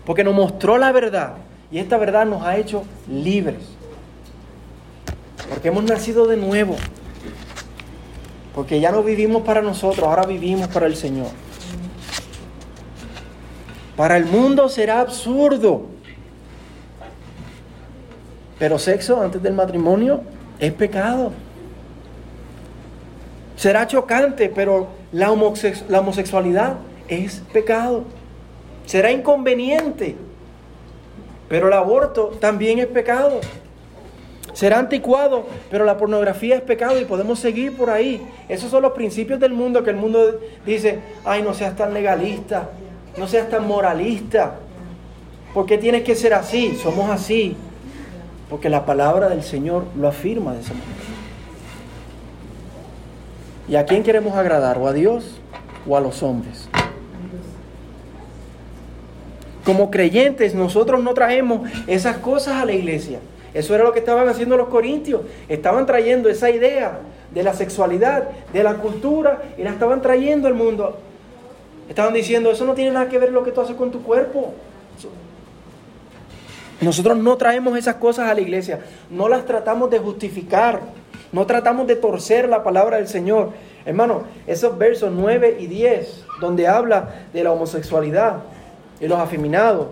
porque 0.04 0.24
nos 0.24 0.34
mostró 0.34 0.76
la 0.76 0.90
verdad 0.90 1.34
y 1.70 1.78
esta 1.78 1.96
verdad 1.96 2.26
nos 2.26 2.42
ha 2.42 2.56
hecho 2.56 2.82
libres, 3.08 3.62
porque 5.48 5.68
hemos 5.68 5.84
nacido 5.84 6.26
de 6.26 6.36
nuevo, 6.36 6.74
porque 8.56 8.80
ya 8.80 8.90
no 8.90 9.04
vivimos 9.04 9.42
para 9.42 9.62
nosotros, 9.62 10.04
ahora 10.04 10.26
vivimos 10.26 10.66
para 10.66 10.86
el 10.86 10.96
Señor. 10.96 11.45
Para 13.96 14.16
el 14.16 14.26
mundo 14.26 14.68
será 14.68 15.00
absurdo. 15.00 15.86
Pero 18.58 18.78
sexo 18.78 19.20
antes 19.20 19.42
del 19.42 19.54
matrimonio 19.54 20.20
es 20.58 20.72
pecado. 20.72 21.32
Será 23.56 23.86
chocante, 23.86 24.50
pero 24.54 24.88
la, 25.12 25.30
homosexualidad 25.32 26.76
es 27.08 27.42
pecado. 27.52 28.04
Será 28.84 29.10
inconveniente, 29.10 30.14
pero 31.48 31.68
el 31.68 31.72
aborto 31.72 32.36
también 32.38 32.78
es 32.78 32.86
pecado. 32.86 33.40
Será 34.52 34.78
anticuado, 34.78 35.46
pero 35.70 35.84
la 35.84 35.98
pornografía 35.98 36.56
es 36.56 36.62
pecado 36.62 36.98
y 37.00 37.04
podemos 37.04 37.38
seguir 37.38 37.76
por 37.76 37.90
ahí. 37.90 38.26
Esos 38.48 38.70
son 38.70 38.82
los 38.82 38.92
principios 38.92 39.40
del 39.40 39.52
mundo 39.52 39.82
que 39.82 39.90
el 39.90 39.96
mundo 39.96 40.38
dice, 40.64 41.00
ay, 41.24 41.42
no 41.42 41.52
seas 41.52 41.76
tan 41.76 41.92
legalista, 41.92 42.70
no 43.16 43.26
seas 43.26 43.48
tan 43.48 43.66
moralista. 43.66 44.56
¿Por 45.54 45.66
qué 45.66 45.78
tienes 45.78 46.02
que 46.02 46.14
ser 46.14 46.34
así? 46.34 46.76
Somos 46.76 47.10
así. 47.10 47.56
Porque 48.50 48.68
la 48.68 48.84
palabra 48.84 49.28
del 49.28 49.42
Señor 49.42 49.84
lo 49.96 50.08
afirma 50.08 50.52
de 50.52 50.60
esa 50.60 50.74
manera. 50.74 50.90
¿Y 53.68 53.76
a 53.76 53.84
quién 53.84 54.02
queremos 54.02 54.36
agradar? 54.36 54.78
¿O 54.78 54.86
a 54.86 54.92
Dios 54.92 55.40
o 55.88 55.96
a 55.96 56.00
los 56.00 56.22
hombres? 56.22 56.68
Como 59.64 59.90
creyentes 59.90 60.54
nosotros 60.54 61.02
no 61.02 61.12
traemos 61.14 61.68
esas 61.88 62.18
cosas 62.18 62.62
a 62.62 62.64
la 62.64 62.72
iglesia. 62.72 63.18
Eso 63.52 63.74
era 63.74 63.82
lo 63.82 63.92
que 63.92 63.98
estaban 63.98 64.28
haciendo 64.28 64.56
los 64.56 64.68
corintios. 64.68 65.22
Estaban 65.48 65.86
trayendo 65.86 66.28
esa 66.28 66.50
idea 66.50 67.00
de 67.34 67.42
la 67.42 67.54
sexualidad, 67.54 68.28
de 68.52 68.62
la 68.62 68.74
cultura, 68.74 69.42
y 69.58 69.62
la 69.62 69.70
estaban 69.70 70.02
trayendo 70.02 70.46
al 70.46 70.54
mundo. 70.54 70.98
Estaban 71.88 72.14
diciendo, 72.14 72.50
eso 72.50 72.64
no 72.64 72.74
tiene 72.74 72.90
nada 72.90 73.08
que 73.08 73.18
ver 73.18 73.32
lo 73.32 73.42
que 73.42 73.52
tú 73.52 73.60
haces 73.60 73.76
con 73.76 73.90
tu 73.90 74.02
cuerpo. 74.02 74.54
Nosotros 76.80 77.16
no 77.16 77.36
traemos 77.36 77.76
esas 77.78 77.96
cosas 77.96 78.28
a 78.28 78.34
la 78.34 78.40
iglesia, 78.40 78.80
no 79.10 79.28
las 79.28 79.46
tratamos 79.46 79.90
de 79.90 79.98
justificar, 79.98 80.80
no 81.32 81.46
tratamos 81.46 81.86
de 81.86 81.96
torcer 81.96 82.48
la 82.48 82.62
palabra 82.62 82.98
del 82.98 83.08
Señor. 83.08 83.52
Hermano, 83.86 84.24
esos 84.46 84.76
versos 84.76 85.10
9 85.12 85.56
y 85.60 85.66
10, 85.68 86.24
donde 86.40 86.68
habla 86.68 87.26
de 87.32 87.44
la 87.44 87.52
homosexualidad 87.52 88.40
y 89.00 89.06
los 89.06 89.18
afeminados, 89.18 89.88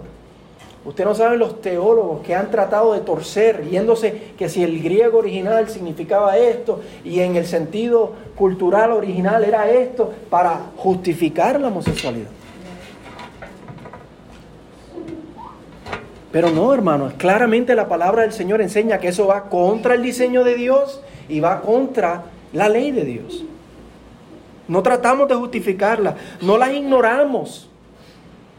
Usted 0.84 1.04
no 1.04 1.14
sabe 1.14 1.38
los 1.38 1.62
teólogos 1.62 2.20
que 2.20 2.34
han 2.34 2.50
tratado 2.50 2.92
de 2.92 3.00
torcer, 3.00 3.64
yéndose 3.70 4.32
que 4.36 4.50
si 4.50 4.62
el 4.62 4.82
griego 4.82 5.18
original 5.18 5.68
significaba 5.70 6.36
esto 6.36 6.80
y 7.04 7.20
en 7.20 7.36
el 7.36 7.46
sentido 7.46 8.12
cultural 8.36 8.92
original 8.92 9.44
era 9.44 9.70
esto, 9.70 10.12
para 10.28 10.60
justificar 10.76 11.58
la 11.58 11.68
homosexualidad. 11.68 12.28
Pero 16.30 16.50
no, 16.50 16.74
hermanos, 16.74 17.14
claramente 17.16 17.74
la 17.74 17.88
palabra 17.88 18.22
del 18.22 18.32
Señor 18.32 18.60
enseña 18.60 18.98
que 18.98 19.08
eso 19.08 19.28
va 19.28 19.48
contra 19.48 19.94
el 19.94 20.02
diseño 20.02 20.44
de 20.44 20.56
Dios 20.56 21.00
y 21.28 21.40
va 21.40 21.62
contra 21.62 22.24
la 22.52 22.68
ley 22.68 22.90
de 22.90 23.04
Dios. 23.04 23.44
No 24.68 24.82
tratamos 24.82 25.28
de 25.28 25.34
justificarla, 25.34 26.16
no 26.42 26.58
las 26.58 26.72
ignoramos 26.72 27.70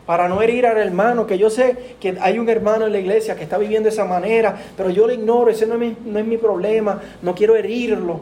para 0.06 0.30
no 0.30 0.42
herir 0.42 0.68
al 0.68 0.78
hermano, 0.78 1.26
que 1.26 1.38
yo 1.38 1.50
sé 1.50 1.96
que 2.00 2.18
hay 2.22 2.38
un 2.38 2.48
hermano 2.48 2.86
en 2.86 2.92
la 2.92 3.00
iglesia 3.00 3.36
que 3.36 3.44
está 3.44 3.58
viviendo 3.58 3.90
de 3.90 3.94
esa 3.94 4.06
manera, 4.06 4.56
pero 4.78 4.90
yo 4.90 5.08
lo 5.08 5.14
ignoro, 5.14 5.50
ese 5.50 5.66
no 5.66 5.76
es 5.76 5.80
mi, 5.80 6.24
mi 6.24 6.38
problema, 6.38 7.02
no 7.22 7.34
quiero 7.34 7.56
herirlo. 7.56 8.20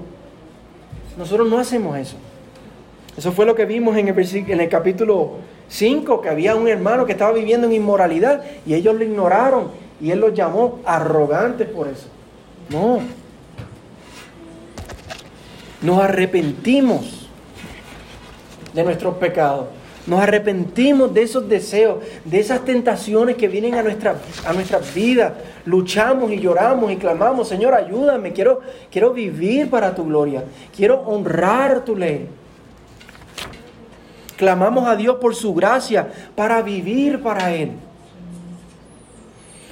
Nosotros 1.17 1.49
no 1.49 1.59
hacemos 1.59 1.97
eso. 1.97 2.15
Eso 3.17 3.31
fue 3.31 3.45
lo 3.45 3.53
que 3.53 3.65
vimos 3.65 3.97
en 3.97 4.07
el, 4.07 4.17
en 4.17 4.61
el 4.61 4.69
capítulo 4.69 5.33
5, 5.67 6.21
que 6.21 6.29
había 6.29 6.55
un 6.55 6.67
hermano 6.67 7.05
que 7.05 7.11
estaba 7.11 7.31
viviendo 7.31 7.67
en 7.67 7.73
inmoralidad 7.73 8.43
y 8.65 8.73
ellos 8.73 8.95
lo 8.95 9.03
ignoraron 9.03 9.71
y 10.01 10.11
él 10.11 10.19
los 10.19 10.33
llamó 10.33 10.79
arrogantes 10.85 11.67
por 11.67 11.87
eso. 11.87 12.07
No. 12.69 13.01
Nos 15.81 15.99
arrepentimos 15.99 17.27
de 18.73 18.83
nuestros 18.83 19.15
pecados. 19.15 19.67
Nos 20.05 20.19
arrepentimos 20.19 21.13
de 21.13 21.21
esos 21.21 21.47
deseos, 21.47 21.99
de 22.25 22.39
esas 22.39 22.65
tentaciones 22.65 23.37
que 23.37 23.47
vienen 23.47 23.75
a, 23.75 23.83
nuestra, 23.83 24.17
a 24.45 24.77
vidas. 24.93 25.33
Luchamos 25.65 26.31
y 26.31 26.39
lloramos 26.39 26.91
y 26.91 26.97
clamamos, 26.97 27.47
Señor, 27.47 27.73
ayúdame, 27.73 28.33
quiero, 28.33 28.59
quiero 28.91 29.13
vivir 29.13 29.69
para 29.69 29.95
tu 29.95 30.05
gloria, 30.05 30.43
quiero 30.75 31.01
honrar 31.01 31.85
tu 31.85 31.95
ley. 31.95 32.27
Clamamos 34.35 34.87
a 34.87 34.97
Dios 34.97 35.17
por 35.21 35.35
su 35.35 35.53
gracia 35.53 36.07
para 36.35 36.61
vivir 36.61 37.21
para 37.21 37.53
Él. 37.53 37.71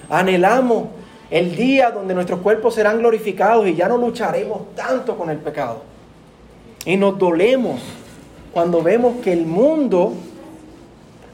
Anhelamos 0.09 0.85
el 1.29 1.55
día 1.57 1.91
donde 1.91 2.13
nuestros 2.13 2.39
cuerpos 2.39 2.75
serán 2.75 3.00
glorificados 3.00 3.67
y 3.67 3.75
ya 3.75 3.89
no 3.89 3.97
lucharemos 3.97 4.73
tanto 4.75 5.17
con 5.17 5.29
el 5.29 5.38
pecado. 5.38 5.81
Y 6.85 6.95
nos 6.95 7.17
dolemos 7.17 7.81
cuando 8.53 8.81
vemos 8.81 9.17
que 9.24 9.31
el 9.34 9.46
mundo 9.46 10.13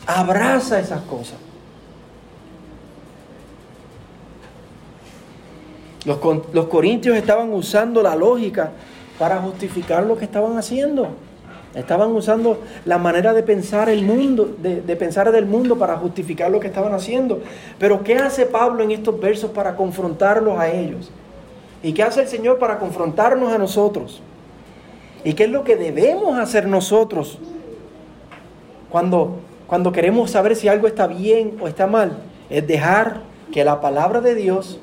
abraza 0.06 0.80
esas 0.80 1.02
cosas. 1.02 1.36
Los, 6.06 6.20
los, 6.54 6.68
corintios 6.68 7.18
estaban 7.18 7.52
usando 7.52 8.02
la 8.02 8.16
lógica 8.16 8.72
para 9.20 9.42
justificar 9.42 10.06
lo 10.06 10.18
que 10.18 10.26
estaban 10.26 10.58
haciendo. 10.58 11.10
Estaban 11.76 12.12
usando 12.12 12.62
la 12.86 12.98
manera 12.98 13.34
de 13.34 13.44
pensar 13.44 13.90
el 13.90 14.04
mundo, 14.04 14.56
de, 14.58 14.82
de, 14.82 14.96
pensar 14.96 15.32
del 15.32 15.46
mundo 15.46 15.78
para 15.78 15.98
justificar 15.98 16.50
lo 16.50 16.60
que 16.60 16.68
estaban 16.68 16.94
haciendo. 16.94 17.42
Pero 17.78 18.04
¿qué 18.04 18.16
hace 18.16 18.46
Pablo 18.46 18.84
en 18.84 18.92
estos 18.92 19.20
versos 19.20 19.52
para 19.52 19.76
confrontarlos 19.76 20.58
a 20.58 20.70
ellos? 20.70 21.12
¿Y 21.84 21.94
qué 21.94 22.04
hace 22.04 22.22
el 22.22 22.28
Señor 22.28 22.58
para 22.58 22.80
confrontarnos 22.80 23.52
a 23.52 23.58
nosotros? 23.58 24.22
¿Y 25.24 25.34
qué 25.34 25.46
es 25.46 25.50
lo 25.50 25.64
que 25.64 25.76
debemos 25.76 26.38
hacer 26.38 26.68
nosotros 26.68 27.38
cuando, 28.90 29.40
cuando 29.68 29.92
queremos 29.92 30.32
saber 30.32 30.56
si 30.56 30.68
algo 30.68 30.88
está 30.88 31.08
bien 31.08 31.58
o 31.62 31.68
está 31.68 31.88
mal? 31.88 32.18
Es 32.50 32.66
dejar 32.66 33.22
que 33.52 33.64
la 33.64 33.82
palabra 33.82 34.22
de 34.22 34.36
Dios 34.36 34.80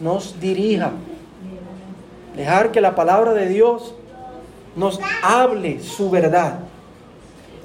nos 0.00 0.40
dirija. 0.40 0.92
Dejar 2.36 2.70
que 2.70 2.80
la 2.80 2.94
palabra 2.94 3.32
de 3.32 3.48
Dios 3.48 3.94
nos 4.76 5.00
hable 5.22 5.80
su 5.80 6.10
verdad. 6.10 6.60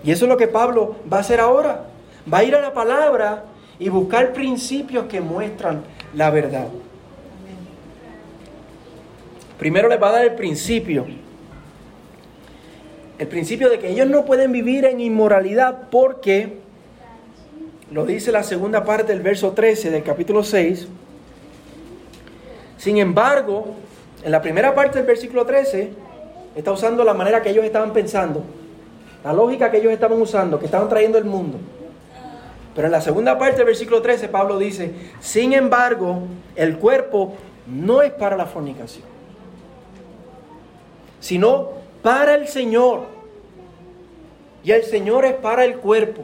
Y 0.04 0.12
eso 0.12 0.26
es 0.26 0.30
lo 0.30 0.38
que 0.38 0.48
Pablo 0.48 0.96
va 1.12 1.18
a 1.18 1.22
hacer 1.22 1.40
ahora. 1.40 1.86
Va 2.32 2.40
a 2.40 2.44
ir 2.44 2.56
a 2.56 2.62
la 2.62 2.74
palabra 2.74 3.46
y 3.78 3.90
buscar 3.90 4.34
principios 4.34 5.06
que 5.06 5.22
muestran 5.22 5.84
la 6.16 6.30
verdad. 6.30 6.68
Primero 9.60 9.88
les 9.88 10.02
va 10.02 10.10
a 10.10 10.14
dar 10.14 10.26
el 10.26 10.36
principio 10.36 11.06
el 13.20 13.28
principio 13.28 13.70
de 13.70 13.80
que 13.80 13.90
ellos 13.90 14.08
no 14.08 14.26
pueden 14.26 14.52
vivir 14.52 14.86
en 14.86 15.00
inmoralidad 15.00 15.90
porque, 15.92 16.58
lo 17.92 18.06
dice 18.06 18.32
la 18.32 18.44
segunda 18.44 18.84
parte 18.84 19.14
del 19.14 19.22
verso 19.22 19.52
13 19.52 19.92
del 19.92 20.04
capítulo 20.04 20.44
6, 20.44 20.88
sin 22.78 22.98
embargo, 22.98 23.76
en 24.24 24.32
la 24.32 24.42
primera 24.42 24.74
parte 24.74 24.98
del 24.98 25.08
versículo 25.08 25.46
13, 25.46 25.92
está 26.56 26.72
usando 26.72 27.04
la 27.04 27.14
manera 27.14 27.42
que 27.42 27.50
ellos 27.50 27.64
estaban 27.66 27.94
pensando, 27.94 28.44
la 29.24 29.32
lógica 29.32 29.70
que 29.70 29.78
ellos 29.78 29.94
estaban 29.94 30.20
usando, 30.20 30.60
que 30.60 30.66
estaban 30.66 30.90
trayendo 30.90 31.18
el 31.18 31.26
mundo. 31.26 31.60
Pero 32.76 32.88
en 32.88 32.92
la 32.92 33.02
segunda 33.02 33.38
parte 33.38 33.58
del 33.58 33.68
versículo 33.68 34.02
13, 34.02 34.28
Pablo 34.30 34.58
dice, 34.58 34.92
sin 35.20 35.54
embargo, 35.54 36.24
el 36.56 36.78
cuerpo 36.78 37.36
no 37.68 38.02
es 38.02 38.12
para 38.12 38.36
la 38.36 38.48
fornicación, 38.48 39.06
sino 41.20 41.83
para 42.04 42.36
el 42.36 42.48
Señor. 42.48 43.06
Y 44.64 44.72
el 44.72 44.84
Señor 44.84 45.26
es 45.26 45.34
para 45.34 45.66
el 45.66 45.78
cuerpo. 45.78 46.24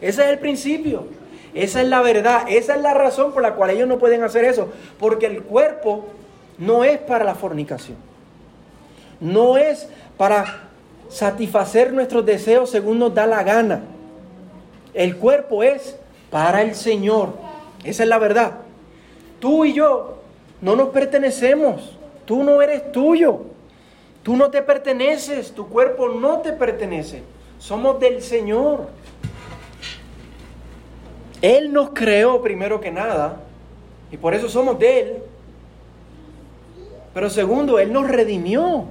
Ese 0.00 0.24
es 0.24 0.30
el 0.30 0.38
principio. 0.38 1.04
Esa 1.54 1.82
es 1.82 1.88
la 1.88 2.00
verdad. 2.00 2.44
Esa 2.48 2.74
es 2.74 2.82
la 2.82 2.94
razón 2.94 3.32
por 3.32 3.42
la 3.42 3.54
cual 3.54 3.70
ellos 3.70 3.86
no 3.86 3.98
pueden 3.98 4.24
hacer 4.24 4.44
eso. 4.44 4.68
Porque 4.98 5.26
el 5.26 5.42
cuerpo 5.42 6.06
no 6.58 6.82
es 6.84 6.98
para 6.98 7.24
la 7.24 7.34
fornicación. 7.34 7.96
No 9.20 9.56
es 9.56 9.88
para 10.16 10.68
satisfacer 11.08 11.92
nuestros 11.92 12.24
deseos 12.24 12.70
según 12.70 12.98
nos 12.98 13.14
da 13.14 13.26
la 13.26 13.42
gana. 13.42 13.82
El 14.94 15.16
cuerpo 15.16 15.62
es 15.62 15.96
para 16.30 16.62
el 16.62 16.74
Señor. 16.74 17.34
Esa 17.84 18.02
es 18.02 18.08
la 18.08 18.18
verdad. 18.18 18.52
Tú 19.40 19.64
y 19.64 19.72
yo 19.74 20.18
no 20.60 20.76
nos 20.76 20.88
pertenecemos. 20.88 21.96
Tú 22.24 22.42
no 22.44 22.62
eres 22.62 22.92
tuyo. 22.92 23.49
Tú 24.30 24.36
no 24.36 24.48
te 24.48 24.62
perteneces. 24.62 25.50
Tu 25.50 25.66
cuerpo 25.66 26.08
no 26.08 26.38
te 26.38 26.52
pertenece. 26.52 27.24
Somos 27.58 27.98
del 27.98 28.22
Señor. 28.22 28.86
Él 31.42 31.72
nos 31.72 31.90
creó 31.90 32.40
primero 32.40 32.80
que 32.80 32.92
nada 32.92 33.40
y 34.12 34.16
por 34.16 34.32
eso 34.32 34.48
somos 34.48 34.78
de 34.78 35.00
Él. 35.00 35.14
Pero 37.12 37.28
segundo, 37.28 37.80
Él 37.80 37.92
nos 37.92 38.08
redimió. 38.08 38.84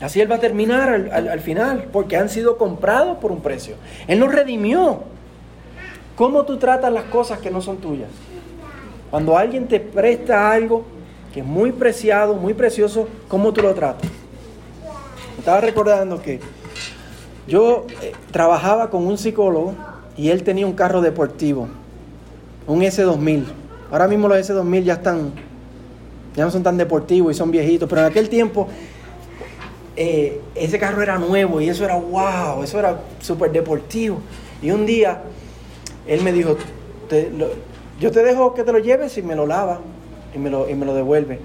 Así 0.00 0.20
Él 0.20 0.28
va 0.28 0.34
a 0.34 0.40
terminar 0.40 0.88
al, 0.88 1.38
final, 1.38 1.88
porque 1.92 2.16
han 2.16 2.28
sido 2.28 2.58
comprados 2.58 3.18
por 3.18 3.30
un 3.30 3.42
precio. 3.42 3.76
Él 4.08 4.18
nos 4.18 4.34
redimió. 4.34 5.04
¿Cómo 6.16 6.44
tú 6.44 6.56
tratas 6.56 6.92
las 6.92 7.04
cosas 7.04 7.38
que 7.38 7.52
no 7.52 7.62
son 7.62 7.76
tuyas? 7.76 8.10
Cuando 9.08 9.38
alguien 9.38 9.68
te 9.68 9.78
presta 9.78 10.50
algo 10.50 10.95
es 11.40 11.44
muy 11.44 11.72
preciado, 11.72 12.34
muy 12.34 12.54
precioso, 12.54 13.08
¿cómo 13.28 13.52
tú 13.52 13.60
lo 13.60 13.74
tratas? 13.74 14.10
Estaba 15.38 15.60
recordando 15.60 16.22
que 16.22 16.40
yo 17.46 17.86
eh, 18.02 18.12
trabajaba 18.30 18.88
con 18.88 19.06
un 19.06 19.18
psicólogo 19.18 19.74
y 20.16 20.30
él 20.30 20.42
tenía 20.42 20.66
un 20.66 20.72
carro 20.72 21.02
deportivo, 21.02 21.68
un 22.66 22.80
S2000. 22.80 23.44
Ahora 23.92 24.08
mismo 24.08 24.28
los 24.28 24.38
S2000 24.38 24.82
ya 24.82 24.94
están, 24.94 25.32
ya 26.34 26.44
no 26.44 26.50
son 26.50 26.62
tan 26.62 26.78
deportivos 26.78 27.34
y 27.34 27.38
son 27.38 27.50
viejitos, 27.50 27.88
pero 27.88 28.00
en 28.00 28.06
aquel 28.08 28.30
tiempo 28.30 28.68
eh, 29.94 30.40
ese 30.54 30.78
carro 30.78 31.02
era 31.02 31.18
nuevo 31.18 31.60
y 31.60 31.68
eso 31.68 31.84
era 31.84 31.96
wow, 31.96 32.62
eso 32.62 32.78
era 32.78 32.98
súper 33.20 33.52
deportivo. 33.52 34.20
Y 34.62 34.70
un 34.70 34.86
día 34.86 35.22
él 36.06 36.22
me 36.22 36.32
dijo, 36.32 36.56
yo 38.00 38.10
te 38.10 38.22
dejo 38.22 38.54
que 38.54 38.64
te 38.64 38.72
lo 38.72 38.78
lleves 38.78 39.18
y 39.18 39.22
me 39.22 39.36
lo 39.36 39.46
lava 39.46 39.80
y 40.34 40.38
me 40.38 40.50
lo, 40.50 40.68
y 40.68 40.74
me 40.74 40.86
lo 40.86 40.94
devuelve. 40.94 41.38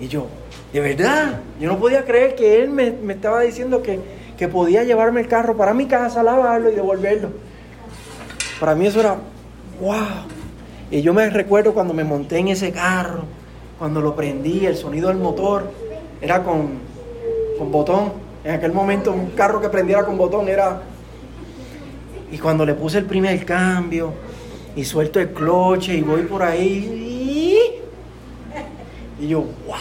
Y 0.00 0.08
yo, 0.08 0.26
de 0.72 0.80
verdad, 0.80 1.40
yo 1.60 1.68
no 1.68 1.78
podía 1.78 2.04
creer 2.04 2.34
que 2.34 2.62
él 2.62 2.70
me, 2.70 2.90
me 2.90 3.14
estaba 3.14 3.40
diciendo 3.42 3.82
que, 3.82 4.00
que 4.36 4.48
podía 4.48 4.82
llevarme 4.84 5.20
el 5.20 5.28
carro 5.28 5.56
para 5.56 5.74
mi 5.74 5.86
casa, 5.86 6.22
lavarlo 6.22 6.70
y 6.70 6.74
devolverlo. 6.74 7.28
Para 8.58 8.74
mí 8.74 8.86
eso 8.86 9.00
era, 9.00 9.16
wow. 9.80 10.26
Y 10.90 11.02
yo 11.02 11.14
me 11.14 11.28
recuerdo 11.30 11.72
cuando 11.72 11.94
me 11.94 12.04
monté 12.04 12.38
en 12.38 12.48
ese 12.48 12.72
carro, 12.72 13.22
cuando 13.78 14.00
lo 14.00 14.14
prendí, 14.14 14.66
el 14.66 14.76
sonido 14.76 15.08
del 15.08 15.18
motor 15.18 15.70
era 16.20 16.42
con, 16.42 16.78
con 17.58 17.70
botón. 17.70 18.12
En 18.44 18.54
aquel 18.54 18.72
momento 18.72 19.12
un 19.12 19.30
carro 19.30 19.60
que 19.60 19.68
prendiera 19.68 20.04
con 20.04 20.16
botón 20.16 20.48
era... 20.48 20.82
Y 22.30 22.38
cuando 22.38 22.64
le 22.64 22.74
puse 22.74 22.98
el 22.98 23.04
primer 23.04 23.44
cambio 23.44 24.12
y 24.74 24.84
suelto 24.84 25.20
el 25.20 25.30
cloche 25.30 25.94
y 25.94 26.02
voy 26.02 26.22
por 26.22 26.42
ahí... 26.42 27.11
Y 29.22 29.28
yo, 29.28 29.38
wow. 29.38 29.76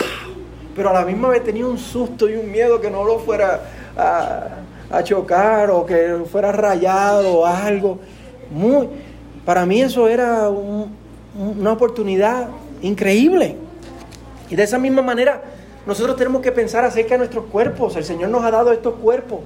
Pero 0.75 0.91
a 0.91 0.93
la 0.93 1.03
misma 1.03 1.29
vez 1.29 1.43
tenía 1.43 1.65
un 1.65 1.79
susto 1.79 2.29
y 2.29 2.35
un 2.35 2.51
miedo 2.51 2.79
que 2.79 2.91
no 2.91 3.03
lo 3.03 3.17
fuera 3.17 3.59
a, 3.97 5.03
chocar 5.03 5.71
o 5.71 5.83
que 5.83 6.21
fuera 6.31 6.51
rayado 6.51 7.39
o 7.39 7.45
algo. 7.45 7.97
Muy, 8.51 8.87
para 9.43 9.65
mí 9.65 9.81
eso 9.81 10.07
era 10.07 10.47
una 10.47 11.71
oportunidad 11.71 12.49
increíble. 12.83 13.57
Y 14.47 14.55
de 14.55 14.61
esa 14.61 14.77
misma 14.77 15.01
manera, 15.01 15.41
nosotros 15.87 16.15
tenemos 16.17 16.43
que 16.43 16.51
pensar 16.51 16.85
acerca 16.85 17.15
de 17.15 17.19
nuestros 17.19 17.45
cuerpos. 17.45 17.95
El 17.95 18.03
Señor 18.03 18.29
nos 18.29 18.43
ha 18.43 18.51
dado 18.51 18.71
estos 18.71 18.93
cuerpos, 18.95 19.39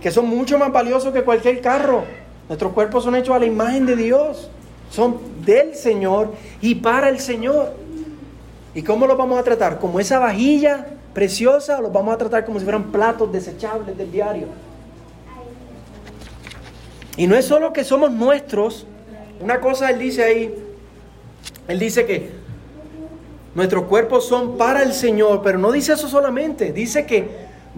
que 0.00 0.10
son 0.10 0.28
mucho 0.28 0.56
más 0.56 0.72
valiosos 0.72 1.12
que 1.12 1.24
cualquier 1.24 1.60
carro. 1.60 2.04
Nuestros 2.48 2.72
cuerpos 2.72 3.04
son 3.04 3.16
hechos 3.16 3.36
a 3.36 3.38
la 3.38 3.46
imagen 3.46 3.84
de 3.84 3.96
Dios. 3.96 4.48
Son 4.90 5.18
del 5.44 5.74
Señor 5.74 6.32
y 6.62 6.76
para 6.76 7.10
el 7.10 7.18
Señor. 7.18 7.81
¿Y 8.74 8.82
cómo 8.82 9.06
los 9.06 9.16
vamos 9.16 9.38
a 9.38 9.42
tratar? 9.42 9.78
¿Como 9.78 10.00
esa 10.00 10.18
vajilla 10.18 10.86
preciosa 11.12 11.78
o 11.78 11.82
los 11.82 11.92
vamos 11.92 12.14
a 12.14 12.18
tratar 12.18 12.44
como 12.44 12.58
si 12.58 12.64
fueran 12.64 12.90
platos 12.90 13.30
desechables 13.30 13.96
del 13.96 14.10
diario? 14.10 14.46
Y 17.16 17.26
no 17.26 17.36
es 17.36 17.44
solo 17.44 17.72
que 17.72 17.84
somos 17.84 18.10
nuestros, 18.10 18.86
una 19.40 19.60
cosa 19.60 19.90
él 19.90 19.98
dice 19.98 20.24
ahí, 20.24 20.54
él 21.68 21.78
dice 21.78 22.06
que 22.06 22.30
nuestros 23.54 23.84
cuerpos 23.84 24.26
son 24.26 24.56
para 24.56 24.82
el 24.82 24.94
Señor, 24.94 25.42
pero 25.42 25.58
no 25.58 25.70
dice 25.70 25.92
eso 25.92 26.08
solamente, 26.08 26.72
dice 26.72 27.04
que 27.04 27.28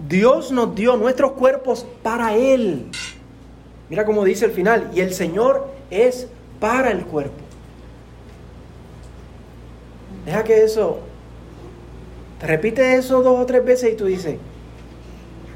Dios 0.07 0.51
nos 0.51 0.73
dio 0.75 0.95
nuestros 0.97 1.33
cuerpos 1.33 1.85
para 2.01 2.35
Él. 2.35 2.87
Mira 3.89 4.05
cómo 4.05 4.23
dice 4.23 4.45
el 4.45 4.51
final, 4.51 4.89
y 4.93 5.01
el 5.01 5.13
Señor 5.13 5.67
es 5.89 6.27
para 6.59 6.91
el 6.91 7.05
cuerpo. 7.05 7.44
Deja 10.25 10.43
que 10.43 10.63
eso, 10.63 10.99
te 12.39 12.47
repite 12.47 12.95
eso 12.95 13.21
dos 13.21 13.39
o 13.39 13.45
tres 13.45 13.63
veces 13.63 13.93
y 13.93 13.95
tú 13.95 14.05
dices, 14.05 14.37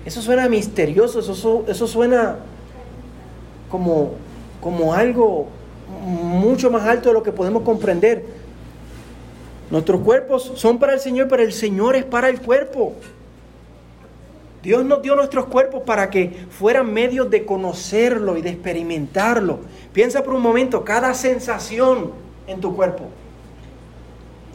eso 0.05 0.21
suena 0.21 0.47
misterioso, 0.47 1.19
eso, 1.19 1.65
eso 1.67 1.87
suena 1.87 2.37
como, 3.69 4.11
como 4.61 4.93
algo 4.93 5.47
mucho 6.03 6.69
más 6.69 6.83
alto 6.87 7.09
de 7.09 7.13
lo 7.13 7.23
que 7.23 7.31
podemos 7.31 7.63
comprender. 7.63 8.25
Nuestros 9.71 10.01
cuerpos 10.01 10.51
son 10.55 10.79
para 10.79 10.93
el 10.93 10.99
Señor, 10.99 11.27
pero 11.27 11.43
el 11.43 11.53
Señor 11.53 11.95
es 11.95 12.05
para 12.05 12.29
el 12.29 12.41
cuerpo. 12.41 12.93
Dios 14.63 14.83
nos 14.83 15.01
dio 15.01 15.15
nuestros 15.15 15.45
cuerpos 15.45 15.83
para 15.85 16.09
que 16.09 16.45
fueran 16.49 16.91
medios 16.91 17.29
de 17.29 17.45
conocerlo 17.45 18.37
y 18.37 18.41
de 18.41 18.49
experimentarlo. 18.49 19.59
Piensa 19.93 20.23
por 20.23 20.33
un 20.33 20.41
momento 20.41 20.83
cada 20.83 21.13
sensación 21.13 22.11
en 22.47 22.59
tu 22.59 22.75
cuerpo, 22.75 23.05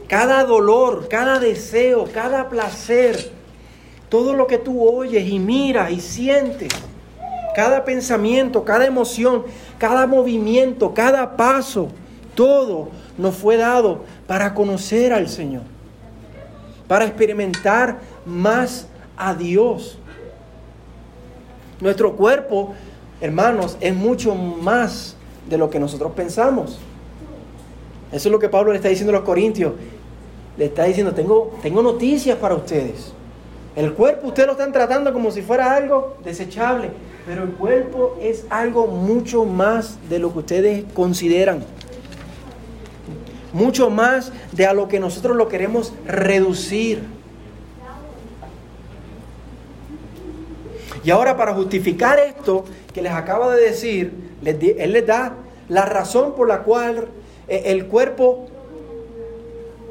cada 0.09 0.45
dolor, 0.45 1.09
cada 1.09 1.39
deseo, 1.39 2.07
cada 2.13 2.49
placer, 2.49 3.31
todo 4.09 4.35
lo 4.35 4.47
que 4.47 4.59
tú 4.59 4.87
oyes 4.89 5.29
y 5.29 5.39
miras 5.39 5.91
y 5.91 6.01
sientes 6.01 6.73
cada 7.55 7.85
pensamiento, 7.85 8.65
cada 8.65 8.85
emoción, 8.85 9.45
cada 9.79 10.07
movimiento, 10.07 10.93
cada 10.93 11.37
paso, 11.37 11.89
todo 12.35 12.89
nos 13.17 13.37
fue 13.37 13.57
dado 13.57 14.05
para 14.27 14.53
conocer 14.53 15.13
al 15.13 15.29
Señor, 15.29 15.63
para 16.89 17.07
experimentar 17.07 18.01
más 18.27 18.89
a 19.17 19.35
Dios. 19.35 19.99
Nuestro 21.81 22.17
cuerpo, 22.17 22.75
hermanos, 23.21 23.79
es 23.81 23.95
mucho 23.95 24.35
más 24.35 25.17
de 25.49 25.57
lo 25.57 25.71
que 25.71 25.79
nosotros 25.79 26.13
pensamos. 26.13 26.79
Eso 28.15 28.29
es 28.29 28.33
lo 28.33 28.39
que 28.39 28.49
Pablo 28.49 28.71
le 28.71 28.77
está 28.77 28.89
diciendo 28.89 29.11
a 29.11 29.17
los 29.17 29.25
corintios. 29.25 29.73
Le 30.57 30.67
está 30.67 30.85
diciendo, 30.85 31.13
tengo, 31.13 31.59
tengo 31.63 31.83
noticias 31.83 32.39
para 32.39 32.55
ustedes. 32.55 33.13
El 33.75 33.93
cuerpo 33.93 34.29
ustedes 34.29 34.47
lo 34.47 34.53
están 34.53 34.73
tratando 34.73 35.13
como 35.13 35.33
si 35.33 35.43
fuera 35.43 35.75
algo 35.75 36.17
desechable. 36.23 36.91
Pero 37.27 37.43
el 37.43 37.51
cuerpo 37.51 38.17
es 38.23 38.47
algo 38.51 38.87
mucho 38.87 39.45
más 39.45 39.99
de 40.09 40.21
lo 40.21 40.33
que 40.33 40.39
ustedes 40.39 40.85
consideran. 40.95 41.65
Mucho 43.53 43.91
más 43.91 44.31
de 44.53 44.65
a 44.65 44.75
lo 44.75 44.87
que 44.87 45.01
nosotros 45.01 45.37
lo 45.37 45.49
queremos 45.49 45.93
reducir. 46.07 47.03
Y 51.03 51.11
ahora 51.11 51.37
para 51.37 51.53
justificar 51.53 52.21
esto 52.21 52.65
que 52.93 53.03
les 53.03 53.13
acabo 53.13 53.51
de 53.51 53.61
decir, 53.61 54.13
Él 54.45 54.93
les 54.93 55.05
da 55.05 55.35
la 55.69 55.85
razón 55.85 56.37
por 56.37 56.47
la 56.47 56.63
cual 56.63 57.09
el 57.49 57.87
cuerpo 57.87 58.49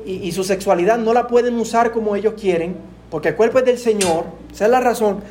y, 0.06 0.32
su 0.32 0.44
sexualidad 0.44 0.98
no 0.98 1.14
la 1.14 1.28
pueden 1.28 1.58
usar 1.60 1.92
como 1.92 2.16
ellos 2.16 2.34
quieren, 2.40 2.76
porque 3.10 3.30
el 3.30 3.36
cuerpo 3.36 3.60
es 3.60 3.66
del 3.66 3.78
Señor, 3.78 4.26
esa 4.52 4.66
es 4.66 4.72
la 4.72 4.80
razón. 4.80 5.22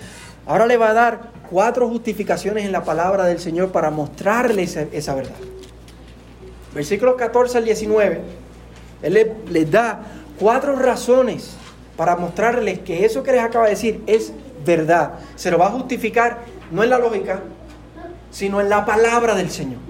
Ahora 0.47 0.67
le 0.67 0.77
va 0.77 0.91
a 0.91 0.95
dar 0.95 1.33
cuatro 1.51 1.89
justificaciones 1.89 2.65
en 2.65 2.73
la 2.73 2.85
palabra 2.85 3.25
del 3.25 3.39
Señor 3.39 3.71
para 3.71 3.91
mostrarles 3.91 4.77
esa, 4.77 5.15
verdad. 5.15 5.35
Versículos 6.75 7.17
14 7.17 7.59
al 7.59 7.65
19, 7.65 8.21
Él 9.03 9.35
les, 9.51 9.71
da 9.71 10.01
cuatro 10.39 10.77
razones 10.77 11.51
para 11.97 12.17
mostrarles 12.17 12.79
que 12.81 13.05
eso 13.05 13.23
que 13.23 13.33
les 13.33 13.43
acaba 13.43 13.67
de 13.67 13.73
decir 13.73 14.03
es 14.07 14.33
verdad. 14.65 15.15
Se 15.37 15.51
lo 15.51 15.59
va 15.59 15.67
a 15.67 15.71
justificar 15.71 16.39
no 16.71 16.83
en 16.83 16.91
la 16.91 16.99
lógica, 16.99 17.41
sino 18.31 18.61
en 18.61 18.71
la 18.71 18.87
palabra 18.87 19.35
del 19.35 19.51
Señor. 19.51 19.81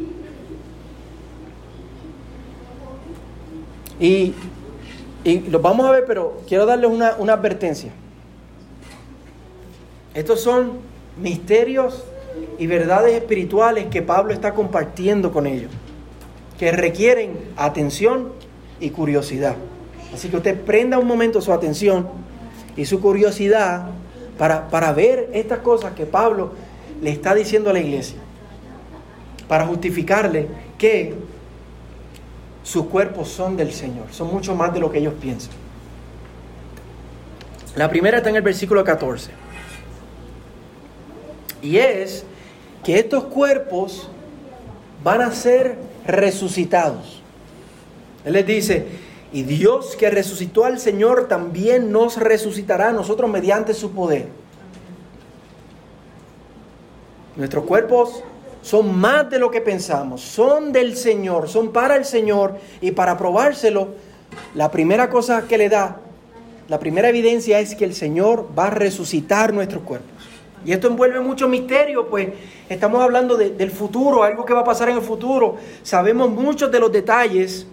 Y, 4.02 4.34
y 5.22 5.38
lo 5.42 5.60
vamos 5.60 5.86
a 5.86 5.92
ver, 5.92 6.04
pero 6.08 6.40
quiero 6.48 6.66
darles 6.66 6.90
una, 6.90 7.14
una 7.20 7.34
advertencia. 7.34 7.92
Estos 10.12 10.40
son 10.40 10.72
misterios 11.16 12.02
y 12.58 12.66
verdades 12.66 13.14
espirituales 13.14 13.86
que 13.86 14.02
Pablo 14.02 14.32
está 14.32 14.54
compartiendo 14.54 15.30
con 15.30 15.46
ellos, 15.46 15.70
que 16.58 16.72
requieren 16.72 17.38
atención 17.56 18.32
y 18.80 18.90
curiosidad. 18.90 19.54
Así 20.12 20.28
que 20.28 20.36
usted 20.36 20.60
prenda 20.60 20.98
un 20.98 21.06
momento 21.06 21.40
su 21.40 21.52
atención 21.52 22.08
y 22.76 22.86
su 22.86 23.00
curiosidad 23.00 23.86
para, 24.36 24.68
para 24.68 24.92
ver 24.92 25.30
estas 25.32 25.60
cosas 25.60 25.92
que 25.92 26.06
Pablo 26.06 26.50
le 27.00 27.10
está 27.10 27.36
diciendo 27.36 27.70
a 27.70 27.72
la 27.72 27.78
iglesia, 27.78 28.18
para 29.46 29.64
justificarle 29.64 30.48
que 30.76 31.14
sus 32.62 32.86
cuerpos 32.86 33.28
son 33.28 33.56
del 33.56 33.72
Señor, 33.72 34.06
son 34.12 34.32
mucho 34.32 34.54
más 34.54 34.72
de 34.72 34.80
lo 34.80 34.90
que 34.90 34.98
ellos 34.98 35.14
piensan. 35.20 35.52
La 37.74 37.88
primera 37.88 38.18
está 38.18 38.30
en 38.30 38.36
el 38.36 38.42
versículo 38.42 38.84
14. 38.84 39.30
Y 41.62 41.78
es 41.78 42.24
que 42.84 42.98
estos 42.98 43.24
cuerpos 43.24 44.08
van 45.02 45.22
a 45.22 45.32
ser 45.32 45.78
resucitados. 46.06 47.22
Él 48.24 48.34
les 48.34 48.46
dice, 48.46 48.86
y 49.32 49.42
Dios 49.42 49.96
que 49.96 50.10
resucitó 50.10 50.64
al 50.64 50.78
Señor 50.78 51.28
también 51.28 51.90
nos 51.90 52.18
resucitará 52.18 52.90
a 52.90 52.92
nosotros 52.92 53.30
mediante 53.30 53.74
su 53.74 53.92
poder. 53.92 54.28
Nuestros 57.36 57.64
cuerpos 57.64 58.22
son 58.62 58.98
más 58.98 59.28
de 59.28 59.38
lo 59.38 59.50
que 59.50 59.60
pensamos, 59.60 60.22
son 60.22 60.72
del 60.72 60.96
Señor, 60.96 61.48
son 61.48 61.72
para 61.72 61.96
el 61.96 62.04
Señor 62.04 62.56
y 62.80 62.92
para 62.92 63.18
probárselo, 63.18 63.88
la 64.54 64.70
primera 64.70 65.10
cosa 65.10 65.46
que 65.46 65.58
le 65.58 65.68
da, 65.68 65.98
la 66.68 66.78
primera 66.78 67.08
evidencia 67.08 67.60
es 67.60 67.74
que 67.74 67.84
el 67.84 67.94
Señor 67.94 68.48
va 68.58 68.68
a 68.68 68.70
resucitar 68.70 69.52
nuestros 69.52 69.82
cuerpos. 69.82 70.10
Y 70.64 70.72
esto 70.72 70.86
envuelve 70.86 71.20
mucho 71.20 71.48
misterio, 71.48 72.08
pues 72.08 72.28
estamos 72.68 73.02
hablando 73.02 73.36
del 73.36 73.70
futuro, 73.70 74.22
algo 74.22 74.44
que 74.44 74.54
va 74.54 74.60
a 74.60 74.64
pasar 74.64 74.88
en 74.88 74.96
el 74.96 75.02
futuro. 75.02 75.56
Sabemos 75.82 76.30
muchos 76.30 76.70
de 76.70 76.78
los 76.78 76.92
detalles, 76.92 77.66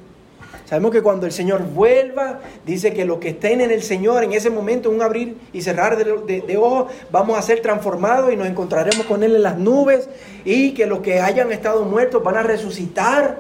Sabemos 0.69 0.91
que 0.91 1.01
cuando 1.01 1.25
el 1.25 1.32
Señor 1.32 1.63
vuelva, 1.63 2.41
dice 2.63 2.93
que 2.93 3.03
los 3.03 3.17
que 3.17 3.29
estén 3.29 3.60
en 3.60 3.71
el 3.71 3.82
Señor 3.82 4.23
en 4.23 4.34
ese 4.34 4.51
momento, 4.51 4.91
un 4.91 5.01
abrir 5.01 5.36
y 5.51 5.63
cerrar 5.63 5.97
de, 5.97 6.58
ojos, 6.58 6.93
vamos 7.10 7.39
a 7.39 7.41
ser 7.41 7.63
transformados 7.63 8.32
y 8.32 8.36
nos 8.36 8.45
encontraremos 8.45 9.08
con 9.08 9.23
Él 9.23 9.36
en 9.36 9.41
las 9.41 9.58
nubes 9.58 10.10
y 10.45 10.75
que 10.75 10.86
los 10.86 10.99
que 10.99 11.21
hayan 11.21 11.51
estado 11.51 11.86
muertos 11.86 12.23
van 12.23 12.38
a 12.38 12.43
resucitar. 12.43 13.39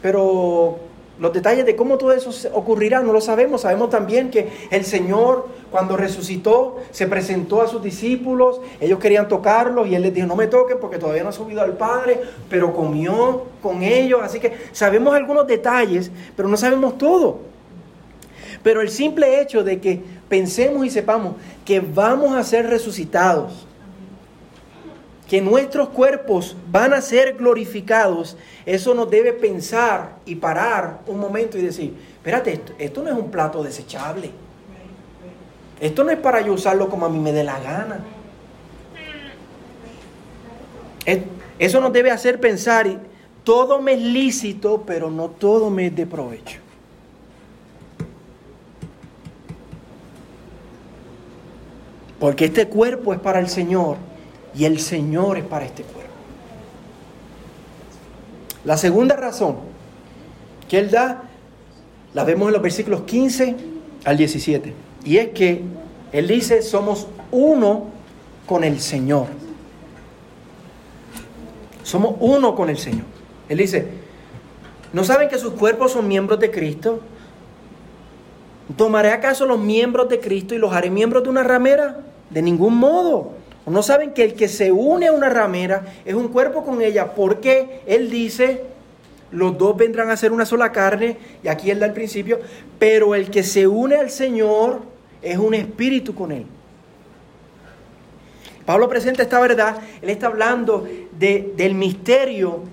Pero 0.00 0.78
los 1.20 1.34
detalles 1.34 1.66
de 1.66 1.76
cómo 1.76 1.98
todo 1.98 2.12
eso 2.12 2.30
ocurrirá 2.54 3.00
no 3.00 3.12
lo 3.12 3.20
sabemos. 3.20 3.60
Sabemos 3.60 3.90
también 3.90 4.30
que 4.30 4.48
el 4.70 4.86
Señor 4.86 5.48
cuando 5.70 5.96
resucitó 5.96 6.78
se 6.90 7.06
presentó 7.06 7.60
a 7.60 7.68
sus 7.68 7.82
discípulos. 7.82 8.60
Ellos 8.80 8.98
querían 8.98 9.28
tocarlos 9.28 9.86
y 9.86 9.94
Él 9.94 10.02
les 10.02 10.14
dijo, 10.14 10.26
no 10.26 10.34
me 10.34 10.46
toquen 10.46 10.78
porque 10.80 10.96
todavía 10.96 11.22
no 11.22 11.28
ha 11.28 11.32
subido 11.32 11.60
al 11.60 11.76
Padre, 11.76 12.22
pero 12.48 12.72
comió 12.72 13.44
con 13.62 13.82
ellos. 13.82 14.20
Así 14.22 14.40
que 14.40 14.54
sabemos 14.72 15.14
algunos 15.14 15.46
detalles, 15.46 16.10
pero 16.34 16.48
no 16.48 16.56
sabemos 16.56 16.96
todo. 16.96 17.40
Pero 18.62 18.80
el 18.80 18.88
simple 18.88 19.42
hecho 19.42 19.62
de 19.62 19.78
que 19.78 20.02
pensemos 20.30 20.86
y 20.86 20.90
sepamos 20.90 21.34
que 21.66 21.80
vamos 21.80 22.34
a 22.34 22.42
ser 22.44 22.66
resucitados 22.66 23.66
que 25.30 25.40
nuestros 25.40 25.90
cuerpos 25.90 26.56
van 26.72 26.92
a 26.92 27.00
ser 27.00 27.36
glorificados, 27.36 28.36
eso 28.66 28.94
nos 28.94 29.08
debe 29.08 29.32
pensar 29.32 30.16
y 30.26 30.34
parar 30.34 31.02
un 31.06 31.20
momento 31.20 31.56
y 31.56 31.62
decir, 31.62 31.94
espérate, 32.16 32.60
esto, 32.78 33.00
no 33.00 33.10
es 33.10 33.16
un 33.16 33.30
plato 33.30 33.62
desechable. 33.62 34.32
Esto 35.80 36.02
no 36.02 36.10
es 36.10 36.18
para 36.18 36.40
yo 36.40 36.52
usarlo 36.52 36.88
como 36.88 37.06
a 37.06 37.08
mí 37.08 37.20
me 37.20 37.30
dé 37.30 37.44
la 37.44 37.60
gana. 37.60 38.00
Eso 41.60 41.80
nos 41.80 41.92
debe 41.92 42.10
hacer 42.10 42.40
pensar, 42.40 42.88
todo 43.44 43.80
me 43.80 43.92
es 43.92 44.00
lícito, 44.00 44.82
pero 44.84 45.12
no 45.12 45.28
todo 45.28 45.70
me 45.70 45.86
es 45.86 45.94
de 45.94 46.06
provecho. 46.06 46.58
Porque 52.18 52.46
este 52.46 52.66
cuerpo 52.66 53.14
es 53.14 53.20
para 53.20 53.38
el 53.38 53.48
Señor 53.48 54.09
y 54.54 54.64
el 54.64 54.80
Señor 54.80 55.38
es 55.38 55.44
para 55.44 55.64
este 55.64 55.82
cuerpo. 55.82 56.10
La 58.64 58.76
segunda 58.76 59.16
razón 59.16 59.56
que 60.68 60.78
Él 60.78 60.90
da, 60.90 61.22
la 62.14 62.24
vemos 62.24 62.48
en 62.48 62.52
los 62.52 62.62
versículos 62.62 63.02
15 63.02 63.56
al 64.04 64.16
17. 64.16 64.74
Y 65.04 65.16
es 65.16 65.30
que 65.30 65.62
Él 66.12 66.28
dice, 66.28 66.62
somos 66.62 67.06
uno 67.30 67.86
con 68.46 68.64
el 68.64 68.80
Señor. 68.80 69.26
Somos 71.82 72.16
uno 72.20 72.54
con 72.54 72.68
el 72.68 72.78
Señor. 72.78 73.04
Él 73.48 73.58
dice, 73.58 73.88
¿no 74.92 75.04
saben 75.04 75.28
que 75.28 75.38
sus 75.38 75.54
cuerpos 75.54 75.92
son 75.92 76.06
miembros 76.06 76.38
de 76.38 76.50
Cristo? 76.50 77.00
¿Tomaré 78.76 79.10
acaso 79.10 79.46
los 79.46 79.58
miembros 79.58 80.08
de 80.08 80.20
Cristo 80.20 80.54
y 80.54 80.58
los 80.58 80.72
haré 80.72 80.90
miembros 80.90 81.24
de 81.24 81.30
una 81.30 81.42
ramera? 81.42 82.00
De 82.28 82.42
ningún 82.42 82.76
modo. 82.76 83.32
¿No 83.70 83.84
saben 83.84 84.12
que 84.12 84.24
el 84.24 84.34
que 84.34 84.48
se 84.48 84.72
une 84.72 85.06
a 85.06 85.12
una 85.12 85.28
ramera 85.28 85.84
es 86.04 86.14
un 86.14 86.28
cuerpo 86.28 86.64
con 86.64 86.82
ella? 86.82 87.14
Porque 87.14 87.82
Él 87.86 88.10
dice, 88.10 88.64
los 89.30 89.56
dos 89.56 89.76
vendrán 89.76 90.10
a 90.10 90.16
ser 90.16 90.32
una 90.32 90.44
sola 90.44 90.72
carne, 90.72 91.16
y 91.44 91.48
aquí 91.48 91.70
Él 91.70 91.78
da 91.78 91.86
el 91.86 91.92
principio, 91.92 92.40
pero 92.80 93.14
el 93.14 93.30
que 93.30 93.44
se 93.44 93.68
une 93.68 93.94
al 93.94 94.10
Señor 94.10 94.80
es 95.22 95.38
un 95.38 95.54
espíritu 95.54 96.14
con 96.14 96.32
Él. 96.32 96.46
Pablo 98.66 98.88
presenta 98.88 99.22
esta 99.22 99.38
verdad, 99.38 99.76
Él 100.02 100.10
está 100.10 100.26
hablando 100.26 100.86
de, 101.12 101.52
del 101.56 101.74
misterio, 101.74 102.64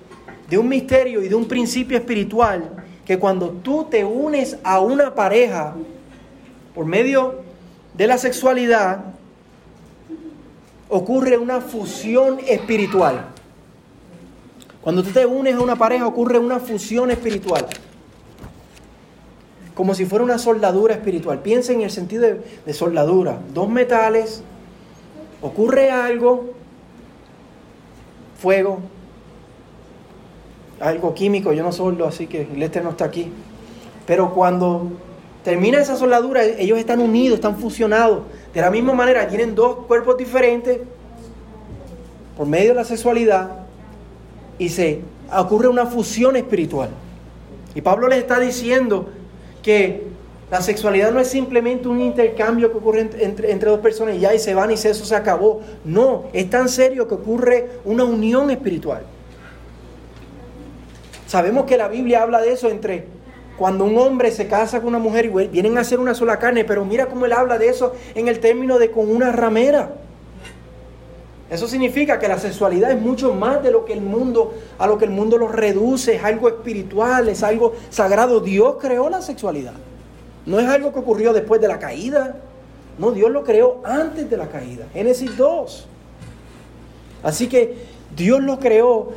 de 0.50 0.58
un 0.58 0.68
misterio 0.68 1.22
y 1.22 1.28
de 1.28 1.36
un 1.36 1.48
principio 1.48 1.98
espiritual, 1.98 2.72
que 3.06 3.20
cuando 3.20 3.50
tú 3.50 3.86
te 3.90 4.04
unes 4.04 4.58
a 4.64 4.80
una 4.80 5.14
pareja 5.14 5.76
por 6.74 6.86
medio 6.86 7.44
de 7.94 8.08
la 8.08 8.18
sexualidad, 8.18 9.14
ocurre 10.90 11.38
una 11.38 11.62
fusión 11.62 12.40
espiritual. 12.48 13.26
Cuando 14.82 15.04
tú 15.04 15.12
te 15.12 15.26
unes 15.26 15.56
a 15.56 15.60
una 15.60 15.76
pareja 15.76 16.08
ocurre 16.08 16.40
una 16.40 16.60
fusión 16.60 17.12
espiritual. 17.12 17.68
Como 19.76 19.94
si 19.94 20.06
fuera 20.06 20.24
una 20.24 20.38
soldadura 20.38 20.94
espiritual. 20.94 21.40
Piensa 21.40 21.74
en 21.74 21.82
el 21.82 21.92
sentido 21.92 22.24
de, 22.66 22.74
soldadura. 22.74 23.40
Dos 23.54 23.70
metales, 23.70 24.42
ocurre 25.42 25.92
algo, 25.92 26.54
fuego, 28.40 28.80
algo 30.80 31.14
químico, 31.14 31.54
yo 31.54 31.64
no 31.64 31.72
soldo, 31.72 32.08
así 32.08 32.28
que 32.28 32.48
Lester 32.56 32.84
no 32.84 32.92
está 32.92 33.06
aquí. 33.06 33.32
Pero 34.06 34.34
cuando 34.34 34.94
termina 35.44 35.80
esa 35.80 35.96
soldadura, 35.96 36.44
ellos 36.44 36.80
están 36.80 37.02
unidos, 37.02 37.36
están 37.36 37.58
fusionados. 37.58 38.22
De 38.58 38.64
la 38.64 38.72
misma 38.72 38.96
manera, 38.96 39.28
tienen 39.28 39.54
dos 39.54 39.86
cuerpos 39.86 40.18
diferentes 40.18 40.80
por 42.36 42.48
medio 42.48 42.70
de 42.70 42.74
la 42.74 42.86
sexualidad 42.86 43.52
y 44.58 44.70
se 44.70 45.02
ocurre 45.32 45.68
una 45.68 45.86
fusión 45.86 46.36
espiritual. 46.36 46.90
Y 47.76 47.82
Pablo 47.82 48.08
les 48.08 48.18
está 48.18 48.40
diciendo 48.40 49.10
que 49.62 50.08
la 50.50 50.60
sexualidad 50.64 51.12
no 51.12 51.20
es 51.20 51.28
simplemente 51.28 51.88
un 51.88 52.02
intercambio 52.02 52.72
que 52.72 52.80
ocurre 52.80 53.02
entre, 53.02 53.52
entre, 53.52 53.70
dos 53.70 53.80
personas 53.80 54.16
y 54.16 54.22
ya 54.22 54.34
y 54.34 54.40
se 54.40 54.56
van 54.56 54.72
y 54.72 54.74
eso 54.74 55.06
se 55.06 55.16
acabó. 55.16 55.62
No, 55.86 56.24
es 56.34 56.50
tan 56.50 56.68
serio 56.68 57.08
que 57.08 57.14
ocurre 57.14 57.70
una 57.86 58.06
unión 58.06 58.50
espiritual. 58.50 59.04
Sabemos 61.28 61.66
que 61.66 61.78
la 61.78 61.90
Biblia 61.90 62.24
habla 62.24 62.42
de 62.42 62.54
eso 62.54 62.72
entre 62.72 63.06
cuando 63.58 63.86
un 63.86 63.98
hombre 63.98 64.32
se 64.32 64.48
casa 64.48 64.80
con 64.80 64.90
una 64.90 65.00
mujer 65.00 65.26
y 65.26 65.48
vienen 65.48 65.78
a 65.78 65.84
ser 65.84 66.00
una 66.00 66.14
sola 66.14 66.38
carne, 66.38 66.64
pero 66.64 66.86
mira 66.86 67.08
cómo 67.08 67.26
él 67.26 67.34
habla 67.34 67.58
de 67.58 67.70
eso 67.70 67.94
en 68.14 68.28
el 68.28 68.40
término 68.40 68.78
de 68.78 68.92
con 68.92 69.10
una 69.10 69.32
ramera. 69.32 69.92
Eso 71.50 71.68
significa 71.68 72.20
que 72.20 72.28
la 72.28 72.38
sexualidad 72.38 72.92
es 72.92 73.02
mucho 73.02 73.34
más 73.34 73.64
de 73.64 73.72
lo 73.72 73.86
que 73.86 73.94
el 73.94 74.02
mundo, 74.02 74.54
a 74.78 74.86
lo 74.86 74.98
que 74.98 75.06
el 75.06 75.12
mundo 75.12 75.38
lo 75.38 75.48
reduce, 75.48 76.16
es 76.16 76.24
algo 76.24 76.50
espiritual, 76.50 77.30
es 77.30 77.42
algo 77.42 77.74
sagrado. 77.90 78.42
Dios 78.42 78.76
creó 78.80 79.10
la 79.10 79.22
sexualidad. 79.22 79.74
No 80.46 80.60
es 80.60 80.68
algo 80.68 80.94
que 80.94 81.00
ocurrió 81.00 81.34
después 81.34 81.62
de 81.62 81.70
la 81.70 81.80
caída. 81.80 82.36
No, 82.98 83.12
Dios 83.12 83.32
lo 83.32 83.44
creó 83.44 83.82
antes 83.86 84.30
de 84.30 84.38
la 84.38 84.48
caída. 84.48 84.88
Génesis 84.94 85.38
2. 85.38 85.88
Así 87.24 87.48
que 87.48 87.76
Dios 88.16 88.42
lo 88.42 88.60
creó 88.60 89.14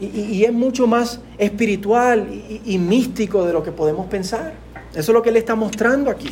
y, 0.00 0.44
es 0.44 0.52
mucho 0.52 0.86
más 0.86 1.20
espiritual 1.36 2.26
y, 2.64 2.78
místico 2.78 3.44
de 3.44 3.52
lo 3.52 3.62
que 3.62 3.70
podemos 3.70 4.06
pensar. 4.06 4.54
Eso 4.92 5.00
es 5.00 5.08
lo 5.08 5.22
que 5.22 5.28
Él 5.28 5.36
está 5.36 5.54
mostrando 5.54 6.10
aquí. 6.10 6.30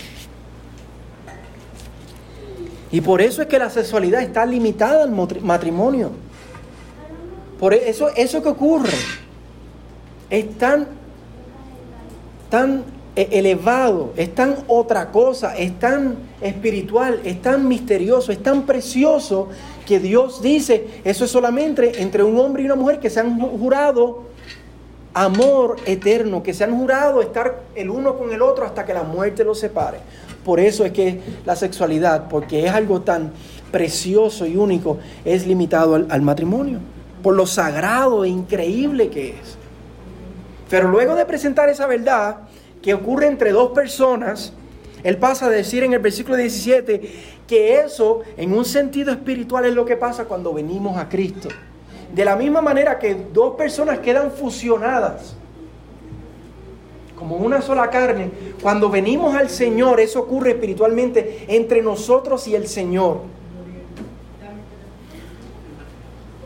Y 2.90 3.02
por 3.02 3.20
eso 3.20 3.42
es 3.42 3.48
que 3.48 3.58
la 3.58 3.68
sexualidad 3.68 4.22
está 4.22 4.46
limitada 4.46 5.04
al 5.04 5.12
matrimonio. 5.42 6.12
Por 7.60 7.74
eso, 7.74 8.08
eso 8.16 8.42
que 8.42 8.48
ocurre 8.48 8.96
es 10.30 10.56
tan, 10.56 10.86
tan 12.48 12.78
e, 12.78 12.97
elevado, 13.32 14.12
es 14.16 14.34
tan 14.34 14.56
otra 14.68 15.10
cosa, 15.10 15.56
es 15.56 15.78
tan 15.78 16.16
espiritual, 16.40 17.20
es 17.24 17.42
tan 17.42 17.66
misterioso, 17.66 18.30
es 18.30 18.42
tan 18.42 18.62
precioso 18.62 19.48
que 19.86 19.98
Dios 19.98 20.42
dice, 20.42 20.86
eso 21.04 21.24
es 21.24 21.30
solamente 21.30 22.00
entre 22.02 22.22
un 22.22 22.38
hombre 22.38 22.62
y 22.62 22.66
una 22.66 22.76
mujer 22.76 23.00
que 23.00 23.10
se 23.10 23.20
han 23.20 23.40
jurado 23.40 24.24
amor 25.14 25.76
eterno, 25.86 26.42
que 26.42 26.54
se 26.54 26.64
han 26.64 26.76
jurado 26.78 27.20
estar 27.22 27.62
el 27.74 27.90
uno 27.90 28.16
con 28.16 28.32
el 28.32 28.42
otro 28.42 28.64
hasta 28.64 28.84
que 28.84 28.94
la 28.94 29.02
muerte 29.02 29.42
los 29.44 29.58
separe. 29.58 29.98
Por 30.44 30.60
eso 30.60 30.84
es 30.84 30.92
que 30.92 31.20
la 31.44 31.56
sexualidad, 31.56 32.28
porque 32.28 32.66
es 32.66 32.72
algo 32.72 33.00
tan 33.00 33.32
precioso 33.72 34.46
y 34.46 34.56
único, 34.56 34.98
es 35.24 35.46
limitado 35.46 35.94
al, 35.94 36.06
al 36.10 36.22
matrimonio, 36.22 36.78
por 37.22 37.34
lo 37.34 37.46
sagrado 37.46 38.24
e 38.24 38.28
increíble 38.28 39.08
que 39.08 39.30
es. 39.30 39.58
Pero 40.70 40.88
luego 40.88 41.14
de 41.14 41.24
presentar 41.24 41.68
esa 41.68 41.86
verdad 41.86 42.47
que 42.82 42.94
ocurre 42.94 43.26
entre 43.26 43.52
dos 43.52 43.70
personas, 43.70 44.52
él 45.02 45.16
pasa 45.16 45.46
a 45.46 45.50
decir 45.50 45.84
en 45.84 45.92
el 45.92 46.00
versículo 46.00 46.36
17 46.36 47.10
que 47.46 47.80
eso 47.80 48.22
en 48.36 48.52
un 48.52 48.64
sentido 48.64 49.12
espiritual 49.12 49.64
es 49.64 49.74
lo 49.74 49.84
que 49.84 49.96
pasa 49.96 50.24
cuando 50.24 50.52
venimos 50.52 50.96
a 50.96 51.08
Cristo. 51.08 51.48
De 52.14 52.24
la 52.24 52.36
misma 52.36 52.60
manera 52.60 52.98
que 52.98 53.14
dos 53.14 53.54
personas 53.56 53.98
quedan 53.98 54.32
fusionadas 54.32 55.34
como 57.18 57.36
una 57.36 57.60
sola 57.60 57.90
carne, 57.90 58.30
cuando 58.62 58.88
venimos 58.88 59.34
al 59.34 59.50
Señor, 59.50 59.98
eso 59.98 60.20
ocurre 60.20 60.50
espiritualmente 60.50 61.46
entre 61.48 61.82
nosotros 61.82 62.46
y 62.46 62.54
el 62.54 62.68
Señor. 62.68 63.22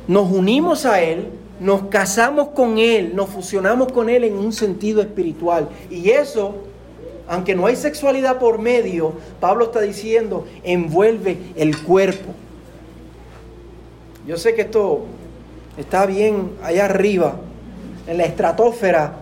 Nos 0.08 0.32
unimos 0.32 0.86
a 0.86 1.02
Él, 1.02 1.28
nos 1.60 1.84
casamos 1.84 2.48
con 2.48 2.78
Él, 2.78 3.14
nos 3.14 3.28
fusionamos 3.30 3.92
con 3.92 4.08
Él 4.08 4.24
en 4.24 4.36
un 4.36 4.52
sentido 4.52 5.00
espiritual. 5.00 5.68
Y 5.90 6.10
eso, 6.10 6.56
aunque 7.28 7.54
no 7.54 7.66
hay 7.66 7.76
sexualidad 7.76 8.38
por 8.38 8.58
medio, 8.58 9.14
Pablo 9.40 9.66
está 9.66 9.80
diciendo, 9.80 10.46
envuelve 10.64 11.38
el 11.56 11.80
cuerpo. 11.82 12.32
Yo 14.26 14.36
sé 14.36 14.54
que 14.54 14.62
esto 14.62 15.04
está 15.76 16.06
bien 16.06 16.52
allá 16.62 16.84
arriba, 16.84 17.36
en 18.06 18.18
la 18.18 18.24
estratosfera, 18.24 19.21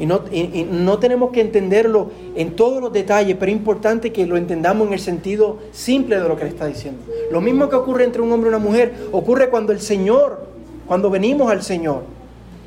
y 0.00 0.06
no, 0.06 0.22
no, 0.70 0.98
tenemos 0.98 1.30
que 1.30 1.42
entenderlo 1.42 2.10
en 2.34 2.56
todos 2.56 2.80
los 2.80 2.90
detalles, 2.90 3.36
pero 3.38 3.52
es 3.52 3.58
importante 3.58 4.14
que 4.14 4.24
lo 4.24 4.38
entendamos 4.38 4.86
en 4.86 4.94
el 4.94 4.98
sentido 4.98 5.58
simple 5.72 6.18
de 6.18 6.26
lo 6.26 6.36
que 6.36 6.44
le 6.44 6.50
está 6.50 6.64
diciendo. 6.64 7.02
Lo 7.30 7.42
mismo 7.42 7.68
que 7.68 7.76
ocurre 7.76 8.04
entre 8.04 8.22
un 8.22 8.32
hombre 8.32 8.48
y 8.48 8.54
una 8.54 8.64
mujer, 8.64 8.94
ocurre 9.12 9.50
cuando 9.50 9.72
el 9.72 9.80
Señor, 9.80 10.46
cuando 10.86 11.10
venimos 11.10 11.52
al 11.52 11.62
Señor. 11.62 12.04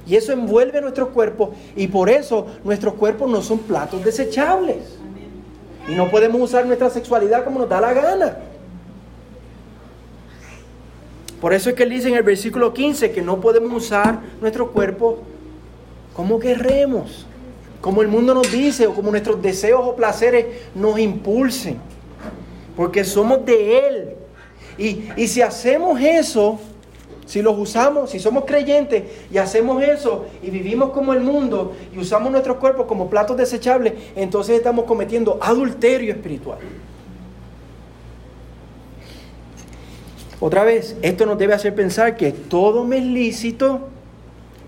Y 0.06 0.16
eso 0.16 0.32
envuelve 0.32 0.80
nuestros 0.80 1.10
cuerpos 1.10 1.50
y 1.76 1.88
por 1.88 2.08
eso 2.08 2.46
nuestros 2.64 2.94
cuerpos 2.94 3.28
no 3.32 3.42
son 3.42 3.58
platos 3.60 4.06
desechables. 4.06 5.00
Y 5.90 5.96
no 5.96 6.12
podemos 6.12 6.40
usar 6.40 6.68
nuestra 6.68 6.92
sexualidad 6.92 7.44
como 7.44 7.62
nos 7.62 7.70
da 7.70 7.82
la 7.82 7.94
gana. 7.94 8.38
Por 11.42 11.52
eso 11.52 11.72
es 11.72 11.76
que 11.76 11.82
él 11.82 11.90
dice 11.90 12.10
en 12.10 12.16
el 12.16 12.24
versículo 12.24 12.76
15 12.76 13.12
que 13.12 13.24
no 13.24 13.42
podemos 13.42 13.74
usar 13.74 14.20
nuestros 14.40 14.70
cuerpos 14.70 15.16
como 16.14 16.40
querremos, 16.40 17.26
como 17.82 18.02
el 18.02 18.08
mundo 18.08 18.34
nos 18.34 18.52
dice 18.52 18.88
o 18.88 18.94
como 18.94 19.12
nuestros 19.12 19.42
deseos 19.42 19.82
o 19.84 19.96
placeres 19.96 20.46
nos 20.76 20.98
impulsen, 21.00 21.78
porque 22.76 23.04
somos 23.04 23.46
de 23.46 23.88
Él. 23.88 24.10
Y, 24.78 25.04
y 25.16 25.28
si 25.28 25.42
hacemos 25.42 26.00
eso, 26.00 26.60
si 27.26 27.42
los 27.42 27.58
usamos, 27.58 28.10
si 28.12 28.20
somos 28.20 28.46
creyentes 28.46 29.04
y 29.32 29.38
hacemos 29.38 29.82
eso 29.84 30.26
y 30.42 30.50
vivimos 30.50 30.92
como 30.92 31.14
el 31.14 31.22
mundo 31.22 31.74
y 31.94 32.00
usamos 32.00 32.32
nuestros 32.32 32.58
cuerpos 32.58 32.86
como 32.86 33.10
platos 33.10 33.38
desechables, 33.38 33.94
entonces 34.16 34.58
estamos 34.58 34.86
cometiendo 34.86 35.40
adulterio 35.42 36.14
espiritual. 36.14 36.60
Otra 40.40 40.66
vez, 40.66 40.98
esto 41.02 41.26
nos 41.26 41.38
debe 41.38 41.54
hacer 41.54 41.74
pensar 41.74 42.18
que 42.18 42.34
todo 42.34 42.84
me 42.84 42.98
es 42.98 43.06
lícito, 43.06 43.88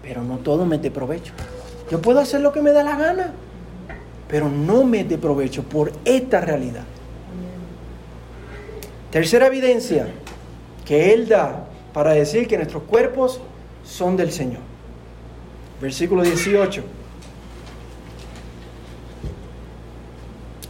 pero 0.06 0.22
no 0.22 0.38
todo 0.38 0.66
me 0.66 0.78
de 0.78 0.92
provecho. 0.92 1.34
Yo 1.90 2.00
puedo 2.00 2.20
hacer 2.20 2.42
lo 2.42 2.54
que 2.54 2.62
me 2.62 2.72
da 2.72 2.84
la 2.84 2.96
gana, 2.96 3.34
pero 4.28 4.50
no 4.50 4.84
me 4.84 5.04
de 5.04 5.18
provecho 5.18 5.64
por 5.64 5.92
esta 6.06 6.42
realidad. 6.42 6.84
Tercera 9.10 9.48
evidencia 9.48 10.08
que 10.86 11.12
Él 11.14 11.28
da 11.28 11.66
para 11.92 12.12
decir 12.12 12.48
que 12.48 12.58
nuestros 12.58 12.84
cuerpos 12.84 13.42
son 13.84 14.16
del 14.16 14.32
Señor. 14.32 14.62
Versículo 15.82 16.22
18. 16.22 16.84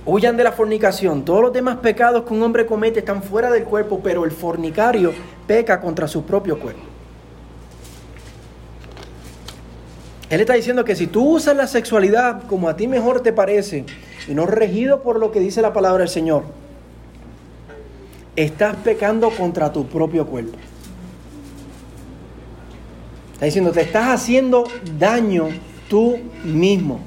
Huyan 0.05 0.37
de 0.37 0.43
la 0.43 0.51
fornicación. 0.51 1.25
Todos 1.25 1.41
los 1.41 1.53
demás 1.53 1.77
pecados 1.77 2.23
que 2.23 2.33
un 2.33 2.41
hombre 2.41 2.65
comete 2.65 2.99
están 2.99 3.21
fuera 3.21 3.51
del 3.51 3.63
cuerpo, 3.63 3.99
pero 4.01 4.23
el 4.23 4.31
fornicario 4.31 5.11
peca 5.45 5.81
contra 5.81 6.07
su 6.07 6.23
propio 6.23 6.57
cuerpo. 6.59 6.94
Él 10.29 10.41
está 10.41 10.53
diciendo 10.53 10.83
que 10.85 10.95
si 10.95 11.07
tú 11.07 11.35
usas 11.35 11.55
la 11.55 11.67
sexualidad 11.67 12.43
como 12.47 12.67
a 12.67 12.75
ti 12.75 12.87
mejor 12.87 13.21
te 13.21 13.31
parece 13.31 13.85
y 14.27 14.33
no 14.33 14.45
regido 14.45 15.01
por 15.01 15.19
lo 15.19 15.31
que 15.31 15.39
dice 15.39 15.61
la 15.61 15.71
palabra 15.71 15.99
del 15.99 16.09
Señor, 16.09 16.43
estás 18.35 18.75
pecando 18.77 19.29
contra 19.29 19.71
tu 19.71 19.85
propio 19.85 20.25
cuerpo. 20.25 20.57
Está 23.33 23.45
diciendo, 23.45 23.71
te 23.71 23.81
estás 23.81 24.07
haciendo 24.07 24.63
daño 24.97 25.49
tú 25.89 26.17
mismo. 26.43 27.01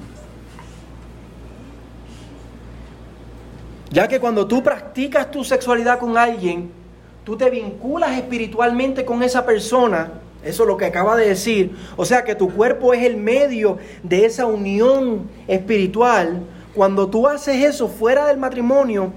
Ya 3.90 4.07
que 4.07 4.20
cuando 4.20 4.46
tú 4.46 4.62
practicas 4.62 5.31
tu 5.31 5.42
sexualidad 5.42 5.98
con 5.98 6.16
alguien, 6.18 6.70
tú 7.24 7.37
te 7.37 7.50
vinculas 7.50 8.16
espiritualmente 8.16 9.04
con 9.04 9.22
esa 9.22 9.44
persona 9.44 10.12
eso 10.44 10.62
es 10.62 10.68
lo 10.68 10.77
que 10.77 10.87
acaba 10.87 11.16
de 11.16 11.29
decir. 11.29 11.77
O 11.96 12.05
sea 12.05 12.24
que 12.24 12.35
tu 12.35 12.51
cuerpo 12.51 12.94
es 12.94 13.03
el 13.03 13.16
medio 13.16 13.79
de 14.03 14.24
esa 14.24 14.46
unión 14.46 15.29
espiritual. 15.48 16.40
Cuando 16.74 17.09
tú 17.09 17.27
haces 17.27 17.64
eso 17.64 17.88
fuera 17.88 18.27
del 18.27 18.38
matrimonio, 18.38 19.12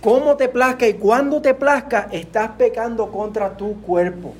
como 0.00 0.36
te 0.36 0.48
plazca 0.48 0.86
y 0.86 0.94
cuando 0.94 1.42
te 1.42 1.52
plazca, 1.52 2.08
estás 2.12 2.50
pecando 2.56 3.10
contra 3.10 3.56
tu 3.56 3.80
cuerpo. 3.80 4.34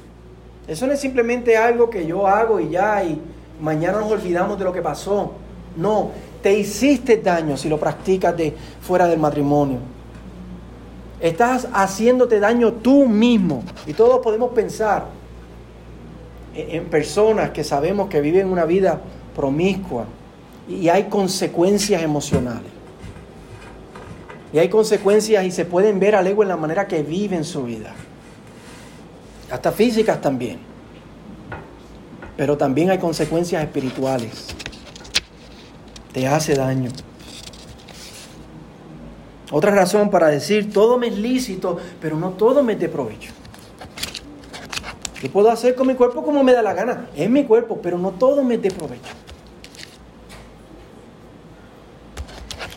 Eso 0.68 0.86
no 0.86 0.92
es 0.92 1.00
simplemente 1.00 1.56
algo 1.56 1.90
que 1.90 2.06
yo 2.06 2.26
hago 2.26 2.60
y 2.60 2.70
ya, 2.70 3.02
y 3.02 3.20
mañana 3.60 4.00
nos 4.00 4.10
olvidamos 4.12 4.58
de 4.58 4.64
lo 4.64 4.72
que 4.72 4.82
pasó. 4.82 5.32
No, 5.76 6.10
te 6.40 6.56
hiciste 6.56 7.16
daño 7.16 7.56
si 7.56 7.68
lo 7.68 7.78
practicas 7.78 8.36
de 8.36 8.54
fuera 8.80 9.08
del 9.08 9.18
matrimonio. 9.18 9.78
Estás 11.20 11.66
haciéndote 11.72 12.38
daño 12.38 12.74
tú 12.74 13.06
mismo. 13.08 13.64
Y 13.86 13.92
todos 13.92 14.20
podemos 14.20 14.52
pensar 14.52 15.15
en 16.56 16.86
personas 16.86 17.50
que 17.50 17.64
sabemos 17.64 18.08
que 18.08 18.20
viven 18.20 18.48
una 18.48 18.64
vida 18.64 19.00
promiscua 19.34 20.06
y 20.68 20.88
hay 20.88 21.04
consecuencias 21.04 22.02
emocionales. 22.02 22.72
Y 24.52 24.58
hay 24.58 24.68
consecuencias 24.68 25.44
y 25.44 25.50
se 25.50 25.64
pueden 25.64 26.00
ver 26.00 26.14
al 26.14 26.26
ego 26.26 26.42
en 26.42 26.48
la 26.48 26.56
manera 26.56 26.86
que 26.86 27.02
viven 27.02 27.44
su 27.44 27.64
vida. 27.64 27.92
Hasta 29.50 29.70
físicas 29.72 30.20
también. 30.20 30.58
Pero 32.36 32.56
también 32.56 32.90
hay 32.90 32.98
consecuencias 32.98 33.62
espirituales. 33.62 34.46
Te 36.12 36.26
hace 36.26 36.54
daño. 36.54 36.90
Otra 39.50 39.70
razón 39.70 40.10
para 40.10 40.28
decir, 40.28 40.72
todo 40.72 40.98
me 40.98 41.08
es 41.08 41.18
lícito, 41.18 41.78
pero 42.00 42.16
no 42.16 42.30
todo 42.30 42.62
me 42.62 42.72
es 42.72 42.80
de 42.80 42.88
provecho. 42.88 43.32
Puedo 45.28 45.50
hacer 45.50 45.74
con 45.74 45.86
mi 45.86 45.94
cuerpo 45.94 46.22
como 46.22 46.42
me 46.42 46.52
da 46.52 46.62
la 46.62 46.74
gana. 46.74 47.08
Es 47.16 47.28
mi 47.30 47.44
cuerpo, 47.44 47.80
pero 47.82 47.98
no 47.98 48.12
todo 48.12 48.42
me 48.42 48.58
de 48.58 48.70
provecho. 48.70 49.12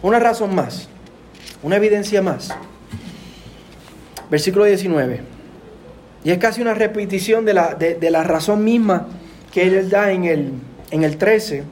Una 0.02 0.20
razón 0.20 0.56
más, 0.56 0.88
una 1.62 1.76
evidencia 1.76 2.22
más. 2.22 2.50
Versículo 4.30 4.66
19. 4.66 5.22
Y 6.24 6.32
es 6.32 6.38
casi 6.38 6.62
una 6.62 6.74
repetición 6.74 7.46
de 7.46 7.54
la, 7.54 7.76
de, 7.76 8.12
la 8.12 8.24
razón 8.24 8.64
misma 8.64 9.08
que 9.52 9.64
él 9.64 9.90
da 9.90 10.12
en 10.12 10.26
el, 10.26 10.52
en 10.92 11.04
el 11.04 11.18
13, 11.18 11.64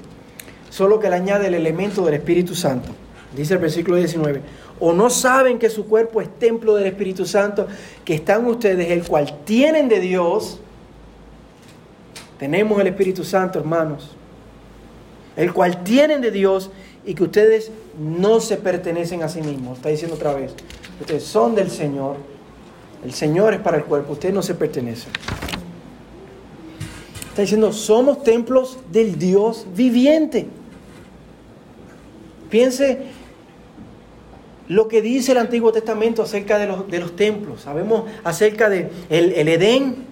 solo 0.69 0.99
que 0.99 1.09
le 1.09 1.15
añade 1.15 1.47
el 1.47 1.53
elemento 1.53 2.03
del 2.05 2.15
Espíritu 2.15 2.55
Santo. 2.55 2.89
Dice 3.35 3.53
el 3.53 3.59
versículo 3.59 3.97
19 3.97 4.41
o 4.79 4.93
no 4.93 5.09
saben 5.09 5.59
que 5.59 5.69
su 5.69 5.85
cuerpo 5.85 6.21
es 6.21 6.29
templo 6.37 6.75
del 6.75 6.87
Espíritu 6.87 7.25
Santo, 7.25 7.67
que 8.05 8.15
están 8.15 8.45
ustedes, 8.45 8.91
el 8.91 9.03
cual 9.03 9.39
tienen 9.43 9.89
de 9.89 9.99
Dios. 9.99 10.59
Tenemos 12.39 12.79
el 12.79 12.87
Espíritu 12.87 13.23
Santo, 13.23 13.59
hermanos. 13.59 14.15
El 15.35 15.53
cual 15.53 15.83
tienen 15.83 16.21
de 16.21 16.31
Dios 16.31 16.71
y 17.05 17.13
que 17.13 17.23
ustedes 17.23 17.71
no 17.99 18.39
se 18.39 18.57
pertenecen 18.57 19.23
a 19.23 19.29
sí 19.29 19.41
mismos. 19.41 19.77
Está 19.77 19.89
diciendo 19.89 20.15
otra 20.15 20.33
vez. 20.33 20.53
Ustedes 20.99 21.23
son 21.23 21.55
del 21.55 21.69
Señor. 21.69 22.17
El 23.03 23.13
Señor 23.13 23.53
es 23.53 23.59
para 23.59 23.77
el 23.77 23.83
cuerpo. 23.83 24.13
Ustedes 24.13 24.33
no 24.33 24.41
se 24.41 24.55
pertenecen. 24.55 25.11
Está 27.29 27.43
diciendo, 27.43 27.71
somos 27.71 28.23
templos 28.23 28.79
del 28.91 29.19
Dios 29.19 29.67
viviente. 29.75 30.47
Piense 32.49 32.97
lo 34.67 34.87
que 34.87 35.01
dice 35.01 35.33
el 35.33 35.37
Antiguo 35.37 35.71
Testamento 35.71 36.23
acerca 36.23 36.57
de 36.57 36.65
los, 36.65 36.89
de 36.89 36.99
los 36.99 37.15
templos. 37.15 37.61
Sabemos 37.61 38.05
acerca 38.23 38.69
de 38.69 38.89
el, 39.09 39.47
Edén. 39.47 40.06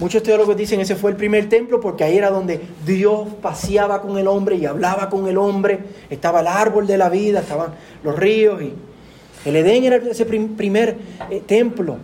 Muchos 0.00 0.22
teólogos 0.22 0.56
dicen 0.56 0.80
ese 0.80 0.96
fue 0.96 1.10
el 1.10 1.16
primer 1.18 1.50
templo 1.50 1.78
porque 1.78 2.04
ahí 2.04 2.16
era 2.16 2.30
donde 2.30 2.58
Dios 2.86 3.28
paseaba 3.42 4.00
con 4.00 4.16
el 4.16 4.28
hombre 4.28 4.56
y 4.56 4.64
hablaba 4.64 5.10
con 5.10 5.28
el 5.28 5.36
hombre. 5.36 5.80
Estaba 6.08 6.40
el 6.40 6.46
árbol 6.46 6.86
de 6.86 6.96
la 6.96 7.10
vida, 7.10 7.40
estaban 7.40 7.74
los 8.02 8.18
ríos. 8.18 8.62
Y 8.62 8.72
el 9.44 9.56
Edén 9.56 9.84
era 9.84 9.96
ese 9.96 10.24
primer 10.24 10.96
eh, 11.28 11.42
templo. 11.46 11.98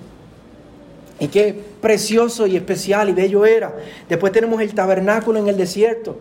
Y 1.18 1.28
qué 1.28 1.58
precioso 1.80 2.46
y 2.46 2.56
especial 2.56 3.08
y 3.08 3.12
bello 3.12 3.46
era. 3.46 3.74
Después 4.10 4.30
tenemos 4.30 4.60
el 4.60 4.74
tabernáculo 4.74 5.38
en 5.38 5.48
el 5.48 5.56
desierto, 5.56 6.18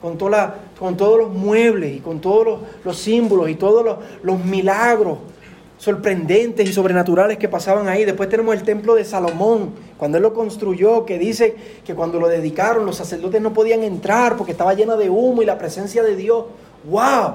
con, 0.00 0.18
toda 0.18 0.56
con 0.76 0.96
todos 0.96 1.20
los 1.20 1.30
muebles 1.30 1.96
y 1.96 2.00
con 2.00 2.20
todos 2.20 2.58
los, 2.84 2.98
símbolos 2.98 3.48
y 3.48 3.54
todos 3.54 3.84
los, 3.84 3.98
los 4.24 4.44
milagros 4.44 5.18
sorprendentes 5.82 6.68
y 6.68 6.72
sobrenaturales 6.72 7.38
que 7.38 7.48
pasaban 7.48 7.88
ahí. 7.88 8.04
Después 8.04 8.28
tenemos 8.28 8.54
el 8.54 8.62
templo 8.62 8.94
de 8.94 9.04
Salomón, 9.04 9.70
cuando 9.98 10.16
él 10.16 10.22
lo 10.22 10.32
construyó, 10.32 11.04
que 11.04 11.18
dice 11.18 11.56
que 11.84 11.92
cuando 11.92 12.20
lo 12.20 12.28
dedicaron 12.28 12.86
los 12.86 12.94
sacerdotes 12.94 13.42
no 13.42 13.52
podían 13.52 13.82
entrar 13.82 14.36
porque 14.36 14.52
estaba 14.52 14.74
lleno 14.74 14.96
de 14.96 15.10
humo 15.10 15.42
y 15.42 15.44
la 15.44 15.58
presencia 15.58 16.04
de 16.04 16.14
Dios. 16.14 16.44
¡Wow! 16.84 17.32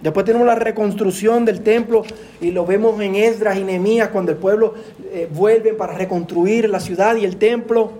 Después 0.00 0.24
tenemos 0.26 0.46
la 0.46 0.54
reconstrucción 0.54 1.44
del 1.44 1.62
templo 1.62 2.04
y 2.40 2.52
lo 2.52 2.64
vemos 2.64 3.00
en 3.00 3.16
Esdras 3.16 3.58
y 3.58 3.64
Nehemías 3.64 4.10
cuando 4.10 4.30
el 4.30 4.38
pueblo 4.38 4.74
eh, 5.10 5.28
vuelve 5.28 5.74
para 5.74 5.94
reconstruir 5.94 6.70
la 6.70 6.78
ciudad 6.78 7.16
y 7.16 7.24
el 7.24 7.36
templo. 7.36 7.90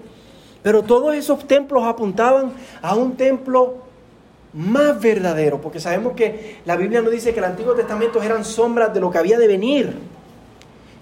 Pero 0.62 0.84
todos 0.84 1.16
esos 1.16 1.44
templos 1.44 1.82
apuntaban 1.82 2.52
a 2.82 2.94
un 2.94 3.16
templo 3.16 3.87
más 4.52 5.00
verdadero, 5.00 5.60
porque 5.60 5.80
sabemos 5.80 6.14
que 6.14 6.58
la 6.64 6.76
Biblia 6.76 7.02
nos 7.02 7.12
dice 7.12 7.32
que 7.32 7.40
el 7.40 7.44
Antiguo 7.44 7.74
Testamento 7.74 8.22
eran 8.22 8.44
sombras 8.44 8.92
de 8.94 9.00
lo 9.00 9.10
que 9.10 9.18
había 9.18 9.38
de 9.38 9.46
venir. 9.46 9.94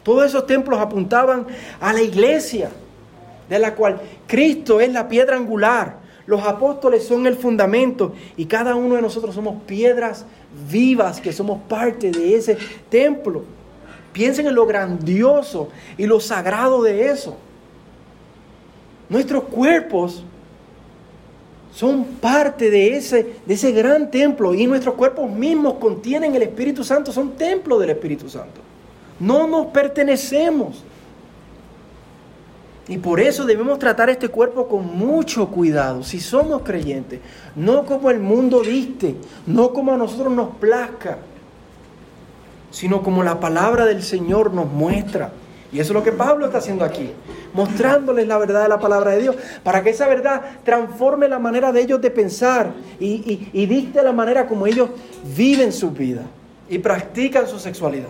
Todos 0.02 0.26
esos 0.26 0.46
templos 0.46 0.78
apuntaban 0.78 1.46
a 1.80 1.92
la 1.92 2.02
iglesia, 2.02 2.70
de 3.48 3.58
la 3.58 3.74
cual 3.74 4.00
Cristo 4.26 4.80
es 4.80 4.92
la 4.92 5.08
piedra 5.08 5.36
angular, 5.36 6.06
los 6.26 6.42
apóstoles 6.42 7.06
son 7.06 7.26
el 7.26 7.36
fundamento 7.36 8.12
y 8.36 8.46
cada 8.46 8.74
uno 8.74 8.96
de 8.96 9.02
nosotros 9.02 9.34
somos 9.34 9.62
piedras 9.62 10.26
vivas 10.70 11.20
que 11.20 11.32
somos 11.32 11.60
parte 11.68 12.10
de 12.10 12.36
ese 12.36 12.58
templo. 12.90 13.44
Piensen 14.12 14.48
en 14.48 14.54
lo 14.54 14.66
grandioso 14.66 15.68
y 15.96 16.06
lo 16.06 16.18
sagrado 16.18 16.82
de 16.82 17.10
eso. 17.10 17.36
Nuestros 19.08 19.44
cuerpos 19.44 20.24
son 21.76 22.04
parte 22.04 22.70
de 22.70 22.96
ese, 22.96 23.34
de 23.44 23.52
ese 23.52 23.70
gran 23.70 24.10
templo 24.10 24.54
y 24.54 24.66
nuestros 24.66 24.94
cuerpos 24.94 25.30
mismos 25.30 25.74
contienen 25.74 26.34
el 26.34 26.40
Espíritu 26.40 26.82
Santo, 26.82 27.12
son 27.12 27.32
templo 27.32 27.78
del 27.78 27.90
Espíritu 27.90 28.30
Santo. 28.30 28.62
No 29.20 29.46
nos 29.46 29.66
pertenecemos. 29.66 30.82
Y 32.88 32.96
por 32.96 33.20
eso 33.20 33.44
debemos 33.44 33.78
tratar 33.78 34.08
este 34.08 34.28
cuerpo 34.28 34.68
con 34.68 34.96
mucho 34.96 35.48
cuidado, 35.48 36.02
si 36.02 36.18
somos 36.18 36.62
creyentes, 36.62 37.20
no 37.54 37.84
como 37.84 38.10
el 38.10 38.20
mundo 38.20 38.62
diste, 38.62 39.14
no 39.46 39.74
como 39.74 39.92
a 39.92 39.98
nosotros 39.98 40.32
nos 40.32 40.56
plazca, 40.56 41.18
sino 42.70 43.02
como 43.02 43.22
la 43.22 43.38
palabra 43.38 43.84
del 43.84 44.02
Señor 44.02 44.54
nos 44.54 44.72
muestra. 44.72 45.30
Y 45.76 45.80
eso 45.80 45.92
es 45.92 45.94
lo 45.94 46.02
que 46.02 46.12
Pablo 46.12 46.46
está 46.46 46.56
haciendo 46.56 46.86
aquí, 46.86 47.10
mostrándoles 47.52 48.26
la 48.26 48.38
verdad 48.38 48.62
de 48.62 48.68
la 48.70 48.78
palabra 48.78 49.10
de 49.10 49.20
Dios, 49.20 49.36
para 49.62 49.82
que 49.82 49.90
esa 49.90 50.08
verdad 50.08 50.40
transforme 50.64 51.28
la 51.28 51.38
manera 51.38 51.70
de 51.70 51.82
ellos 51.82 52.00
de 52.00 52.10
pensar 52.10 52.72
y, 52.98 53.46
y, 53.52 53.66
dicte 53.66 54.02
la 54.02 54.12
manera 54.12 54.46
como 54.46 54.66
ellos 54.66 54.88
viven 55.36 55.74
su 55.74 55.90
vida 55.90 56.22
y 56.70 56.78
practican 56.78 57.46
su 57.46 57.58
sexualidad. 57.58 58.08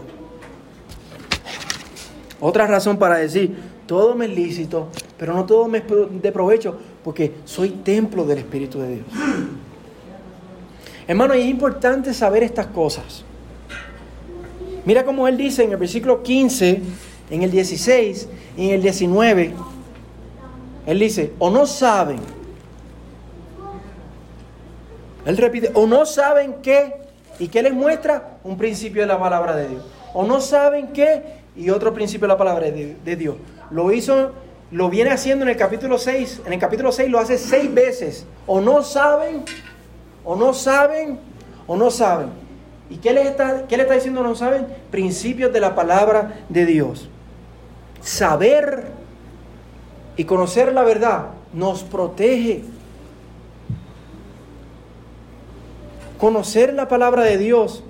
Otra 2.39 2.69
razón 2.69 2.99
para 2.99 3.17
decir, 3.17 3.57
todo 3.85 4.15
me 4.15 4.27
es 4.27 4.31
lícito, 4.31 4.87
pero 5.19 5.35
no 5.35 5.45
todo 5.45 5.67
me 5.67 5.79
es 5.79 5.85
de 6.23 6.31
provecho, 6.31 6.79
porque 7.03 7.33
soy 7.45 7.71
templo 7.71 8.25
del 8.25 8.39
Espíritu 8.39 8.79
de 8.79 8.95
Dios. 8.95 9.07
Hermano, 11.09 11.35
y 11.35 11.41
es 11.41 11.47
importante 11.47 12.15
saber 12.15 12.45
estas 12.45 12.69
cosas. 12.69 13.25
Mira 14.85 15.05
cómo 15.05 15.27
él 15.27 15.37
dice 15.37 15.65
en 15.65 15.73
el 15.73 15.79
versículo 15.79 16.23
15, 16.23 16.81
en 17.31 17.43
el 17.43 17.51
16 17.51 18.29
y 18.57 18.69
en 18.69 18.75
el 18.75 18.83
19. 18.83 19.53
Él 20.87 20.99
dice, 20.99 21.33
o 21.39 21.51
no 21.51 21.67
saben. 21.67 22.19
Él 25.25 25.37
repite, 25.37 25.71
o 25.75 25.87
no 25.87 26.07
saben 26.07 26.57
qué. 26.63 26.95
¿Y 27.39 27.49
qué 27.49 27.63
les 27.63 27.75
muestra? 27.75 28.39
Un 28.45 28.57
principio 28.57 29.03
de 29.03 29.09
la 29.09 29.19
palabra 29.19 29.57
de 29.57 29.69
Dios. 29.69 29.85
O 30.15 30.25
no 30.25 30.41
saben 30.41 30.89
qué 30.89 31.23
y 31.57 31.71
otro 31.71 31.93
principio 31.93 32.27
de 32.27 32.33
la 32.33 32.39
palabra 32.39 32.71
de, 32.71 33.17
Dios. 33.17 33.37
Lo 33.71 33.93
hizo, 33.93 34.33
lo 34.71 34.89
viene 34.89 35.11
haciendo 35.11 35.45
en 35.45 35.51
el 35.51 35.57
capítulo 35.57 35.99
6. 35.99 36.43
En 36.47 36.53
el 36.53 36.59
capítulo 36.59 36.93
6 36.93 37.11
lo 37.11 37.19
hace 37.19 37.37
seis 37.39 37.73
veces. 37.75 38.25
O 38.47 38.61
no 38.61 38.83
saben, 38.83 39.43
o 40.25 40.37
no 40.37 40.55
saben, 40.55 41.19
o 41.67 41.77
no 41.77 41.91
saben. 41.91 42.29
¿Y 42.89 42.97
qué 42.97 43.13
le 43.13 43.23
está, 43.23 43.67
qué 43.67 43.77
le 43.77 43.83
está 43.83 43.95
diciendo 43.95 44.23
no 44.23 44.37
saben? 44.37 44.67
Principios 44.91 45.53
de 45.53 45.61
la 45.61 45.75
palabra 45.75 46.41
de 46.49 46.67
Dios. 46.67 47.11
Saber 48.07 48.85
y 50.17 50.23
conocer 50.23 50.73
la 50.73 50.85
verdad 50.85 51.31
nos 51.53 51.83
protege. 51.83 52.63
Conocer 56.17 56.73
la 56.73 56.87
palabra 56.87 57.25
de 57.25 57.37
Dios, 57.37 57.83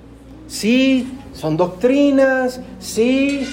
sí, 0.47 1.19
son 1.33 1.55
doctrinas, 1.55 2.61
sí, 2.79 3.47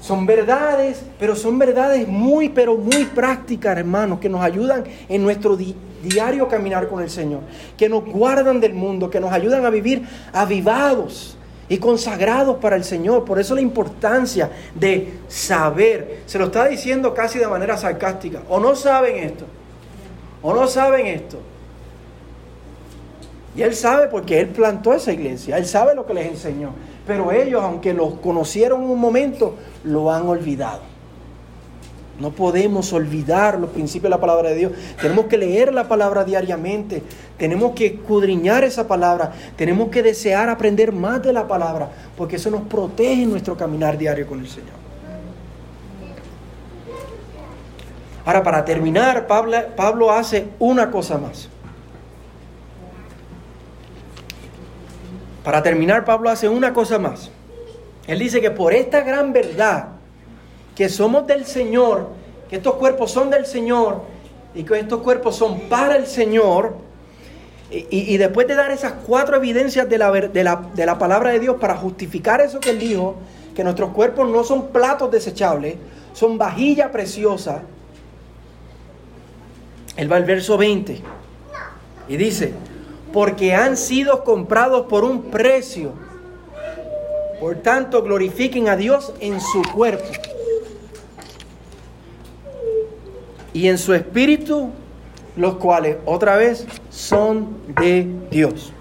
son 0.00 0.26
verdades, 0.26 1.04
pero 1.20 1.36
son 1.36 1.56
verdades 1.56 2.08
muy, 2.08 2.48
pero 2.48 2.76
muy 2.76 3.04
prácticas, 3.04 3.78
hermanos, 3.78 4.18
que 4.18 4.28
nos 4.28 4.42
ayudan 4.42 4.82
en 5.08 5.22
nuestro 5.22 5.56
diario 5.56 6.48
caminar 6.48 6.88
con 6.88 7.00
el 7.00 7.10
Señor, 7.10 7.42
que 7.78 7.88
nos 7.88 8.04
guardan 8.04 8.60
del 8.60 8.74
mundo, 8.74 9.08
que 9.08 9.20
nos 9.20 9.32
ayudan 9.32 9.64
a 9.64 9.70
vivir 9.70 10.02
avivados 10.32 11.36
y 11.70 11.78
consagrados 11.78 12.56
para 12.56 12.74
el 12.74 12.82
Señor. 12.82 13.24
Por 13.24 13.38
eso 13.38 13.54
la 13.54 13.60
importancia 13.60 14.50
de 14.74 15.14
saber. 15.28 16.22
Se 16.26 16.36
lo 16.36 16.46
está 16.46 16.66
diciendo 16.66 17.14
casi 17.14 17.38
de 17.38 17.46
manera 17.46 17.76
sarcástica. 17.78 18.42
O 18.48 18.58
no 18.58 18.74
saben 18.74 19.16
esto. 19.16 19.46
O 20.42 20.52
no 20.52 20.66
saben 20.66 21.06
esto. 21.06 21.38
Y 23.54 23.62
él 23.62 23.74
sabe 23.76 24.08
porque 24.08 24.40
él 24.40 24.48
plantó 24.48 24.92
esa 24.92 25.12
iglesia. 25.12 25.56
Él 25.56 25.64
sabe 25.64 25.94
lo 25.94 26.04
que 26.06 26.14
les 26.14 26.26
enseñó. 26.26 26.72
Pero 27.06 27.30
ellos, 27.30 27.62
aunque 27.62 27.94
los 27.94 28.14
conocieron 28.14 28.82
un 28.82 28.98
momento, 28.98 29.54
lo 29.84 30.10
han 30.10 30.26
olvidado. 30.26 30.89
No 32.20 32.32
podemos 32.32 32.92
olvidar 32.92 33.58
los 33.58 33.70
principios 33.70 34.04
de 34.04 34.10
la 34.10 34.20
palabra 34.20 34.50
de 34.50 34.56
Dios. 34.56 34.72
Tenemos 35.00 35.24
que 35.24 35.38
leer 35.38 35.72
la 35.72 35.88
palabra 35.88 36.22
diariamente. 36.22 37.02
Tenemos 37.38 37.72
que 37.72 37.86
escudriñar 37.86 38.62
esa 38.62 38.86
palabra. 38.86 39.32
Tenemos 39.56 39.88
que 39.88 40.02
desear 40.02 40.50
aprender 40.50 40.92
más 40.92 41.22
de 41.22 41.32
la 41.32 41.48
palabra. 41.48 41.90
Porque 42.18 42.36
eso 42.36 42.50
nos 42.50 42.62
protege 42.62 43.22
en 43.22 43.30
nuestro 43.30 43.56
caminar 43.56 43.96
diario 43.96 44.26
con 44.26 44.40
el 44.40 44.48
Señor. 44.48 44.78
Ahora, 48.26 48.42
para 48.42 48.66
terminar, 48.66 49.26
Pablo, 49.26 49.56
Pablo 49.74 50.12
hace 50.12 50.48
una 50.58 50.90
cosa 50.90 51.16
más. 51.16 51.48
Para 55.42 55.62
terminar, 55.62 56.04
Pablo 56.04 56.28
hace 56.28 56.50
una 56.50 56.74
cosa 56.74 56.98
más. 56.98 57.30
Él 58.06 58.18
dice 58.18 58.42
que 58.42 58.50
por 58.50 58.74
esta 58.74 59.00
gran 59.00 59.32
verdad, 59.32 59.99
que 60.74 60.88
somos 60.88 61.26
del 61.26 61.44
Señor, 61.46 62.08
que 62.48 62.56
estos 62.56 62.74
cuerpos 62.74 63.10
son 63.10 63.30
del 63.30 63.46
Señor 63.46 64.02
y 64.54 64.64
que 64.64 64.78
estos 64.78 65.00
cuerpos 65.00 65.36
son 65.36 65.60
para 65.68 65.96
el 65.96 66.06
Señor, 66.06 66.74
y, 67.70 68.16
después 68.16 68.48
de 68.48 68.56
dar 68.56 68.72
esas 68.72 68.94
cuatro 69.06 69.36
evidencias 69.36 69.88
de 69.88 69.96
la, 69.96 70.10
de, 70.10 70.42
la, 70.42 70.60
de 70.74 70.86
la 70.86 70.98
palabra 70.98 71.30
de 71.30 71.38
Dios 71.38 71.56
para 71.60 71.76
justificar 71.76 72.40
eso 72.40 72.58
que 72.58 72.70
él 72.70 72.80
dijo, 72.80 73.14
que 73.54 73.62
nuestros 73.62 73.90
cuerpos 73.90 74.28
no 74.28 74.42
son 74.42 74.68
platos 74.68 75.08
desechables, 75.12 75.76
son 76.12 76.36
vajilla 76.36 76.90
preciosa, 76.90 77.62
él 79.96 80.10
va 80.10 80.16
al 80.16 80.24
verso 80.24 80.58
20 80.58 81.00
y 82.08 82.16
dice, 82.16 82.52
porque 83.12 83.54
han 83.54 83.76
sido 83.76 84.24
comprados 84.24 84.86
por 84.86 85.04
un 85.04 85.30
precio. 85.30 85.92
Por 87.38 87.56
tanto, 87.56 88.02
glorifiquen 88.02 88.68
a 88.68 88.76
Dios 88.76 89.12
en 89.20 89.40
su 89.40 89.62
cuerpo 89.62 90.06
y 93.52 93.68
en 93.68 93.78
su 93.78 93.94
espíritu, 93.94 94.70
los 95.36 95.56
cuales 95.56 95.96
otra 96.04 96.36
vez 96.36 96.66
son 96.90 97.56
de 97.80 98.06
Dios. 98.30 98.72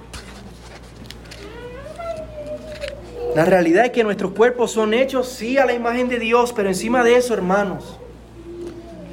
La 3.36 3.45
realidad 3.45 3.86
es 3.86 3.91
que 3.91 4.03
nuestros 4.03 4.32
cuerpos 4.32 4.72
son 4.72 4.93
hechos, 4.93 5.30
sí, 5.30 5.57
a 5.57 5.65
la 5.65 5.74
imagen 5.74 6.09
de 6.09 6.20
Dios, 6.20 6.51
pero 6.53 6.67
encima 6.67 7.03
de 7.03 7.15
eso, 7.15 7.34
hermanos, 7.34 7.97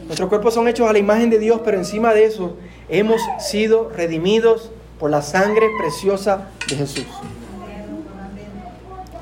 nuestros 0.06 0.28
cuerpos 0.28 0.54
son 0.54 0.68
hechos 0.68 0.88
a 0.88 0.92
la 0.92 0.98
imagen 0.98 1.30
de 1.30 1.38
Dios, 1.38 1.60
pero 1.64 1.76
encima 1.76 2.14
de 2.14 2.24
eso 2.24 2.56
hemos 2.88 3.20
sido 3.38 3.90
redimidos 3.90 4.70
por 4.98 5.10
la 5.10 5.20
sangre 5.20 5.68
preciosa 5.78 6.48
de 6.68 6.76
Jesús. 6.76 7.06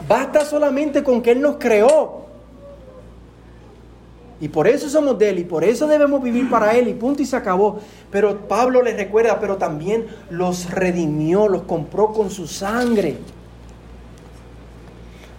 Basta 0.09 0.45
solamente 0.45 1.03
con 1.03 1.23
que 1.23 1.33
Él 1.33 1.41
nos 1.41 1.57
creó. 1.57 2.24
Y 4.41 4.49
por 4.49 4.67
eso 4.67 4.89
somos 4.89 5.19
de 5.19 5.31
Él 5.31 5.39
y 5.39 5.45
por 5.45 5.65
eso 5.65 5.87
debemos 5.87 6.23
vivir 6.23 6.51
para 6.51 6.77
Él 6.77 6.89
y 6.89 6.95
punto 6.95 7.23
y 7.23 7.27
se 7.27 7.37
acabó. 7.37 7.79
Pero 8.11 8.49
Pablo 8.49 8.83
les 8.83 8.97
recuerda, 8.97 9.39
pero 9.41 9.57
también 9.57 10.07
los 10.31 10.71
redimió, 10.71 11.49
los 11.49 11.63
compró 11.63 12.13
con 12.13 12.31
su 12.31 12.47
sangre. 12.47 13.17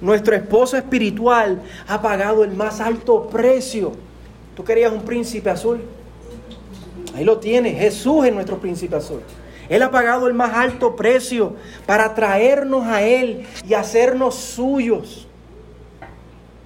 nuestro 0.01 0.35
esposo 0.35 0.77
espiritual 0.77 1.61
ha 1.87 2.01
pagado 2.01 2.43
el 2.43 2.51
más 2.51 2.79
alto 2.79 3.27
precio. 3.27 3.93
¿Tú 4.55 4.63
querías 4.63 4.91
un 4.91 5.01
príncipe 5.01 5.49
azul? 5.49 5.81
Ahí 7.15 7.23
lo 7.23 7.39
tienes, 7.39 7.77
Jesús 7.79 8.25
es 8.25 8.33
nuestro 8.33 8.59
príncipe 8.59 8.95
azul. 8.95 9.21
Él 9.69 9.81
ha 9.81 9.91
pagado 9.91 10.27
el 10.27 10.33
más 10.33 10.53
alto 10.53 10.95
precio 10.95 11.55
para 11.85 12.13
traernos 12.13 12.85
a 12.87 13.01
Él 13.01 13.45
y 13.67 13.73
hacernos 13.73 14.35
suyos. 14.35 15.24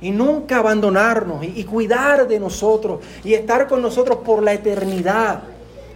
Y 0.01 0.11
nunca 0.11 0.57
abandonarnos 0.57 1.43
y, 1.43 1.63
cuidar 1.65 2.27
de 2.27 2.39
nosotros 2.39 3.01
y 3.23 3.33
estar 3.33 3.67
con 3.67 3.81
nosotros 3.81 4.19
por 4.25 4.41
la 4.41 4.53
eternidad. 4.53 5.41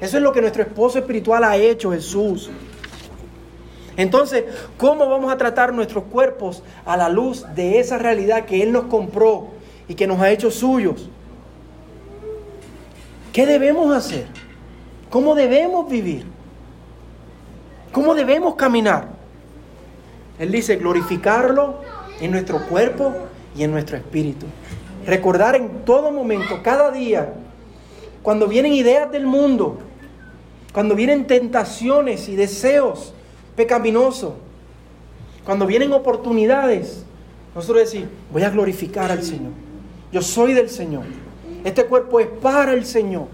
Eso 0.01 0.17
es 0.17 0.23
lo 0.23 0.33
que 0.33 0.41
nuestro 0.41 0.63
esposo 0.63 0.99
espiritual 0.99 1.43
ha 1.43 1.55
hecho, 1.55 1.91
Jesús. 1.91 2.49
Entonces, 3.95 4.43
¿cómo 4.77 5.07
vamos 5.07 5.31
a 5.31 5.37
tratar 5.37 5.73
nuestros 5.73 6.05
cuerpos 6.05 6.63
a 6.85 6.97
la 6.97 7.09
luz 7.09 7.45
de 7.55 7.79
esa 7.79 7.97
realidad 7.97 8.45
que 8.45 8.61
Él 8.61 8.71
nos 8.71 8.85
compró 8.85 9.47
y 9.87 9.95
que 9.95 10.07
nos 10.07 10.19
ha 10.19 10.31
hecho 10.31 10.51
suyos? 10.51 11.09
¿Qué 13.31 13.45
debemos 13.45 13.95
hacer? 13.95 14.25
¿Cómo 15.09 15.35
debemos 15.35 15.89
vivir? 15.89 16.25
¿Cómo 17.91 18.15
debemos 18.15 18.55
caminar? 18.55 19.07
Él 20.39 20.51
dice 20.51 20.75
glorificarlo 20.77 21.81
en 22.19 22.31
nuestro 22.31 22.65
cuerpo 22.67 23.13
y 23.55 23.63
en 23.63 23.71
nuestro 23.71 23.97
espíritu. 23.97 24.45
Recordar 25.05 25.55
en 25.55 25.85
todo 25.85 26.11
momento, 26.11 26.61
cada 26.63 26.91
día, 26.91 27.33
cuando 28.21 28.47
vienen 28.47 28.73
ideas 28.73 29.11
del 29.11 29.25
mundo, 29.25 29.79
cuando 30.73 30.95
vienen 30.95 31.27
tentaciones 31.27 32.29
y 32.29 32.35
deseos 32.35 33.13
pecaminosos, 33.55 34.33
cuando 35.45 35.67
vienen 35.67 35.91
oportunidades, 35.91 37.03
nosotros 37.53 37.83
decimos, 37.83 38.09
voy 38.31 38.43
a 38.43 38.49
glorificar 38.49 39.11
al 39.11 39.23
Señor. 39.23 39.51
Yo 40.11 40.21
soy 40.21 40.53
del 40.53 40.69
Señor. 40.69 41.03
Este 41.63 41.85
cuerpo 41.85 42.19
es 42.19 42.27
para 42.27 42.73
el 42.73 42.85
Señor. 42.85 43.27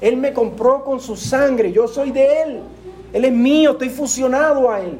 Él 0.00 0.16
me 0.16 0.32
compró 0.32 0.84
con 0.84 1.00
su 1.00 1.16
sangre, 1.16 1.72
yo 1.72 1.88
soy 1.88 2.10
de 2.10 2.42
Él. 2.42 2.60
Él 3.12 3.24
es 3.24 3.32
mío, 3.32 3.72
estoy 3.72 3.88
fusionado 3.88 4.70
a 4.70 4.80
Él. 4.80 4.98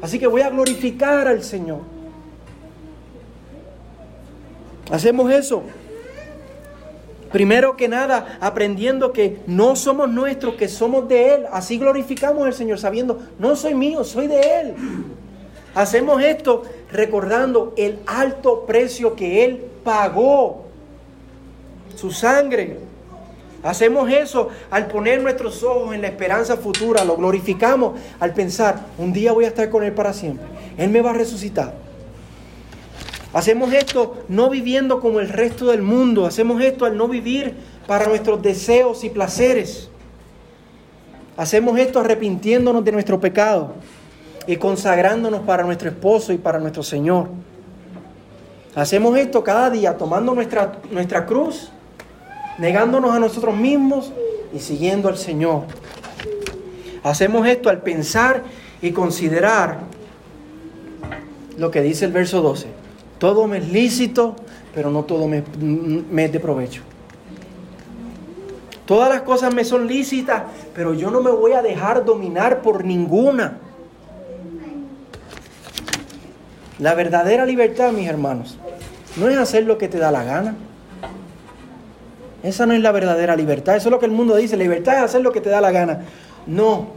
Así 0.00 0.18
que 0.18 0.26
voy 0.26 0.42
a 0.42 0.50
glorificar 0.50 1.28
al 1.28 1.42
Señor. 1.42 1.93
Hacemos 4.94 5.28
eso. 5.32 5.64
Primero 7.32 7.76
que 7.76 7.88
nada, 7.88 8.38
aprendiendo 8.40 9.12
que 9.12 9.40
no 9.48 9.74
somos 9.74 10.08
nuestros, 10.08 10.54
que 10.54 10.68
somos 10.68 11.08
de 11.08 11.34
Él. 11.34 11.46
Así 11.50 11.78
glorificamos 11.78 12.46
al 12.46 12.54
Señor, 12.54 12.78
sabiendo, 12.78 13.18
no 13.40 13.56
soy 13.56 13.74
mío, 13.74 14.04
soy 14.04 14.28
de 14.28 14.60
Él. 14.60 14.74
Hacemos 15.74 16.22
esto 16.22 16.62
recordando 16.92 17.74
el 17.76 17.98
alto 18.06 18.66
precio 18.66 19.16
que 19.16 19.44
Él 19.44 19.64
pagó. 19.82 20.66
Su 21.96 22.12
sangre. 22.12 22.78
Hacemos 23.64 24.08
eso 24.08 24.50
al 24.70 24.86
poner 24.86 25.20
nuestros 25.20 25.64
ojos 25.64 25.92
en 25.92 26.02
la 26.02 26.06
esperanza 26.06 26.56
futura, 26.56 27.04
lo 27.04 27.16
glorificamos 27.16 27.98
al 28.20 28.32
pensar, 28.32 28.86
un 28.98 29.12
día 29.12 29.32
voy 29.32 29.46
a 29.46 29.48
estar 29.48 29.70
con 29.70 29.82
Él 29.82 29.92
para 29.92 30.12
siempre, 30.12 30.46
Él 30.76 30.90
me 30.90 31.00
va 31.00 31.10
a 31.10 31.14
resucitar. 31.14 31.83
Hacemos 33.34 33.72
esto 33.72 34.22
no 34.28 34.48
viviendo 34.48 35.00
como 35.00 35.18
el 35.18 35.28
resto 35.28 35.66
del 35.66 35.82
mundo, 35.82 36.24
hacemos 36.24 36.62
esto 36.62 36.84
al 36.84 36.96
no 36.96 37.08
vivir 37.08 37.56
para 37.88 38.06
nuestros 38.06 38.40
deseos 38.40 39.02
y 39.02 39.10
placeres. 39.10 39.88
Hacemos 41.36 41.76
esto 41.80 41.98
arrepintiéndonos 41.98 42.84
de 42.84 42.92
nuestro 42.92 43.18
pecado 43.18 43.72
y 44.46 44.54
consagrándonos 44.54 45.40
para 45.40 45.64
nuestro 45.64 45.88
esposo 45.88 46.32
y 46.32 46.38
para 46.38 46.60
nuestro 46.60 46.84
Señor. 46.84 47.26
Hacemos 48.76 49.18
esto 49.18 49.42
cada 49.42 49.68
día 49.68 49.98
tomando 49.98 50.32
nuestra, 50.32 50.78
nuestra 50.92 51.26
cruz 51.26 51.72
negándonos 52.58 53.12
a 53.12 53.18
nosotros 53.18 53.56
mismos 53.56 54.12
y 54.54 54.60
siguiendo 54.60 55.08
al 55.08 55.18
Señor. 55.18 55.64
Hacemos 57.02 57.48
esto 57.48 57.68
al 57.68 57.82
pensar 57.82 58.44
y 58.80 58.92
considerar 58.92 59.80
lo 61.58 61.72
que 61.72 61.82
dice 61.82 62.04
el 62.04 62.12
verso 62.12 62.40
12. 62.40 62.83
Todo 63.18 63.46
me 63.46 63.58
es 63.58 63.68
lícito, 63.68 64.36
pero 64.74 64.90
no 64.90 65.04
todo 65.04 65.28
me, 65.28 65.42
me 65.60 66.24
es 66.24 66.32
de 66.32 66.40
provecho. 66.40 66.82
Todas 68.86 69.08
las 69.08 69.22
cosas 69.22 69.54
me 69.54 69.64
son 69.64 69.86
lícitas, 69.86 70.42
pero 70.74 70.92
yo 70.92 71.10
no 71.10 71.22
me 71.22 71.30
voy 71.30 71.52
a 71.52 71.62
dejar 71.62 72.04
dominar 72.04 72.60
por 72.60 72.84
ninguna. 72.84 73.58
La 76.78 76.94
verdadera 76.94 77.46
libertad, 77.46 77.92
mis 77.92 78.08
hermanos, 78.08 78.58
no 79.16 79.28
es 79.28 79.38
hacer 79.38 79.64
lo 79.64 79.78
que 79.78 79.88
te 79.88 79.98
da 79.98 80.10
la 80.10 80.24
gana. 80.24 80.54
Esa 82.42 82.66
no 82.66 82.74
es 82.74 82.80
la 82.80 82.92
verdadera 82.92 83.36
libertad. 83.36 83.76
Eso 83.76 83.88
es 83.88 83.92
lo 83.92 83.98
que 83.98 84.06
el 84.06 84.12
mundo 84.12 84.36
dice. 84.36 84.56
Libertad 84.56 84.98
es 84.98 85.02
hacer 85.02 85.22
lo 85.22 85.32
que 85.32 85.40
te 85.40 85.48
da 85.48 85.62
la 85.62 85.70
gana. 85.70 86.02
No, 86.46 86.88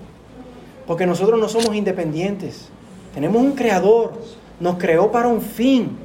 porque 0.86 1.05
nosotros 1.05 1.39
no 1.39 1.47
somos 1.47 1.74
independientes. 1.74 2.68
Tenemos 3.13 3.41
un 3.41 3.53
creador. 3.53 4.13
Nos 4.59 4.78
creó 4.78 5.09
para 5.09 5.30
un 5.30 5.41
fin. 5.41 5.97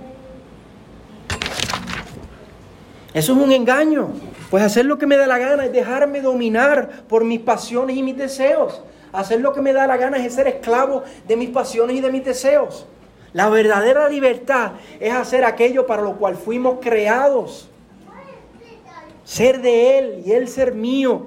Eso 3.14 3.32
es 3.32 3.38
un 3.38 3.52
engaño. 3.52 4.10
Pues 4.50 4.62
hacer 4.62 4.84
lo 4.84 4.98
que 4.98 5.06
me 5.06 5.16
da 5.16 5.26
la 5.26 5.38
gana 5.38 5.64
es 5.64 5.72
dejarme 5.72 6.20
dominar 6.20 7.04
por 7.08 7.24
mis 7.24 7.40
pasiones 7.40 7.96
y 7.96 8.02
mis 8.02 8.16
deseos. 8.16 8.82
Hacer 9.12 9.40
lo 9.40 9.52
que 9.52 9.60
me 9.60 9.72
da 9.72 9.86
la 9.86 9.96
gana 9.96 10.18
es 10.24 10.34
ser 10.34 10.46
esclavo 10.46 11.02
de 11.26 11.36
mis 11.36 11.50
pasiones 11.50 11.96
y 11.96 12.00
de 12.00 12.10
mis 12.10 12.24
deseos. 12.24 12.86
La 13.32 13.48
verdadera 13.48 14.08
libertad 14.08 14.72
es 15.00 15.12
hacer 15.12 15.44
aquello 15.44 15.86
para 15.86 16.02
lo 16.02 16.16
cual 16.16 16.36
fuimos 16.36 16.78
creados 16.80 17.68
ser 19.24 19.60
de 19.62 19.98
Él 19.98 20.22
y 20.26 20.32
Él 20.32 20.48
ser 20.48 20.74
mío. 20.74 21.26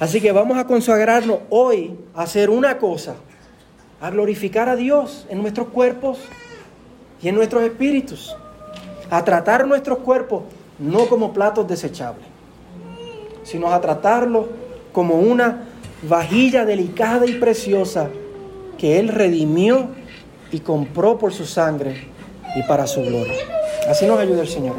Así 0.00 0.20
que 0.20 0.32
vamos 0.32 0.58
a 0.58 0.66
consagrarnos 0.66 1.40
hoy 1.50 1.96
a 2.14 2.22
hacer 2.22 2.50
una 2.50 2.78
cosa, 2.78 3.16
a 4.00 4.10
glorificar 4.10 4.68
a 4.68 4.76
Dios 4.76 5.26
en 5.28 5.40
nuestros 5.40 5.68
cuerpos 5.68 6.18
y 7.24 7.28
en 7.28 7.34
nuestros 7.34 7.62
espíritus, 7.62 8.36
a 9.10 9.24
tratar 9.24 9.66
nuestros 9.66 9.98
cuerpos 10.00 10.42
no 10.78 11.06
como 11.06 11.32
platos 11.32 11.66
desechables, 11.66 12.26
sino 13.44 13.72
a 13.72 13.80
tratarlos 13.80 14.46
como 14.92 15.14
una 15.14 15.64
vajilla 16.02 16.66
delicada 16.66 17.24
y 17.26 17.32
preciosa 17.34 18.10
que 18.76 19.00
Él 19.00 19.08
redimió 19.08 19.88
y 20.52 20.60
compró 20.60 21.18
por 21.18 21.32
su 21.32 21.46
sangre 21.46 22.08
y 22.56 22.62
para 22.64 22.86
su 22.86 23.00
gloria. 23.00 23.34
Así 23.88 24.04
nos 24.04 24.18
ayuda 24.18 24.42
el 24.42 24.48
Señor. 24.48 24.76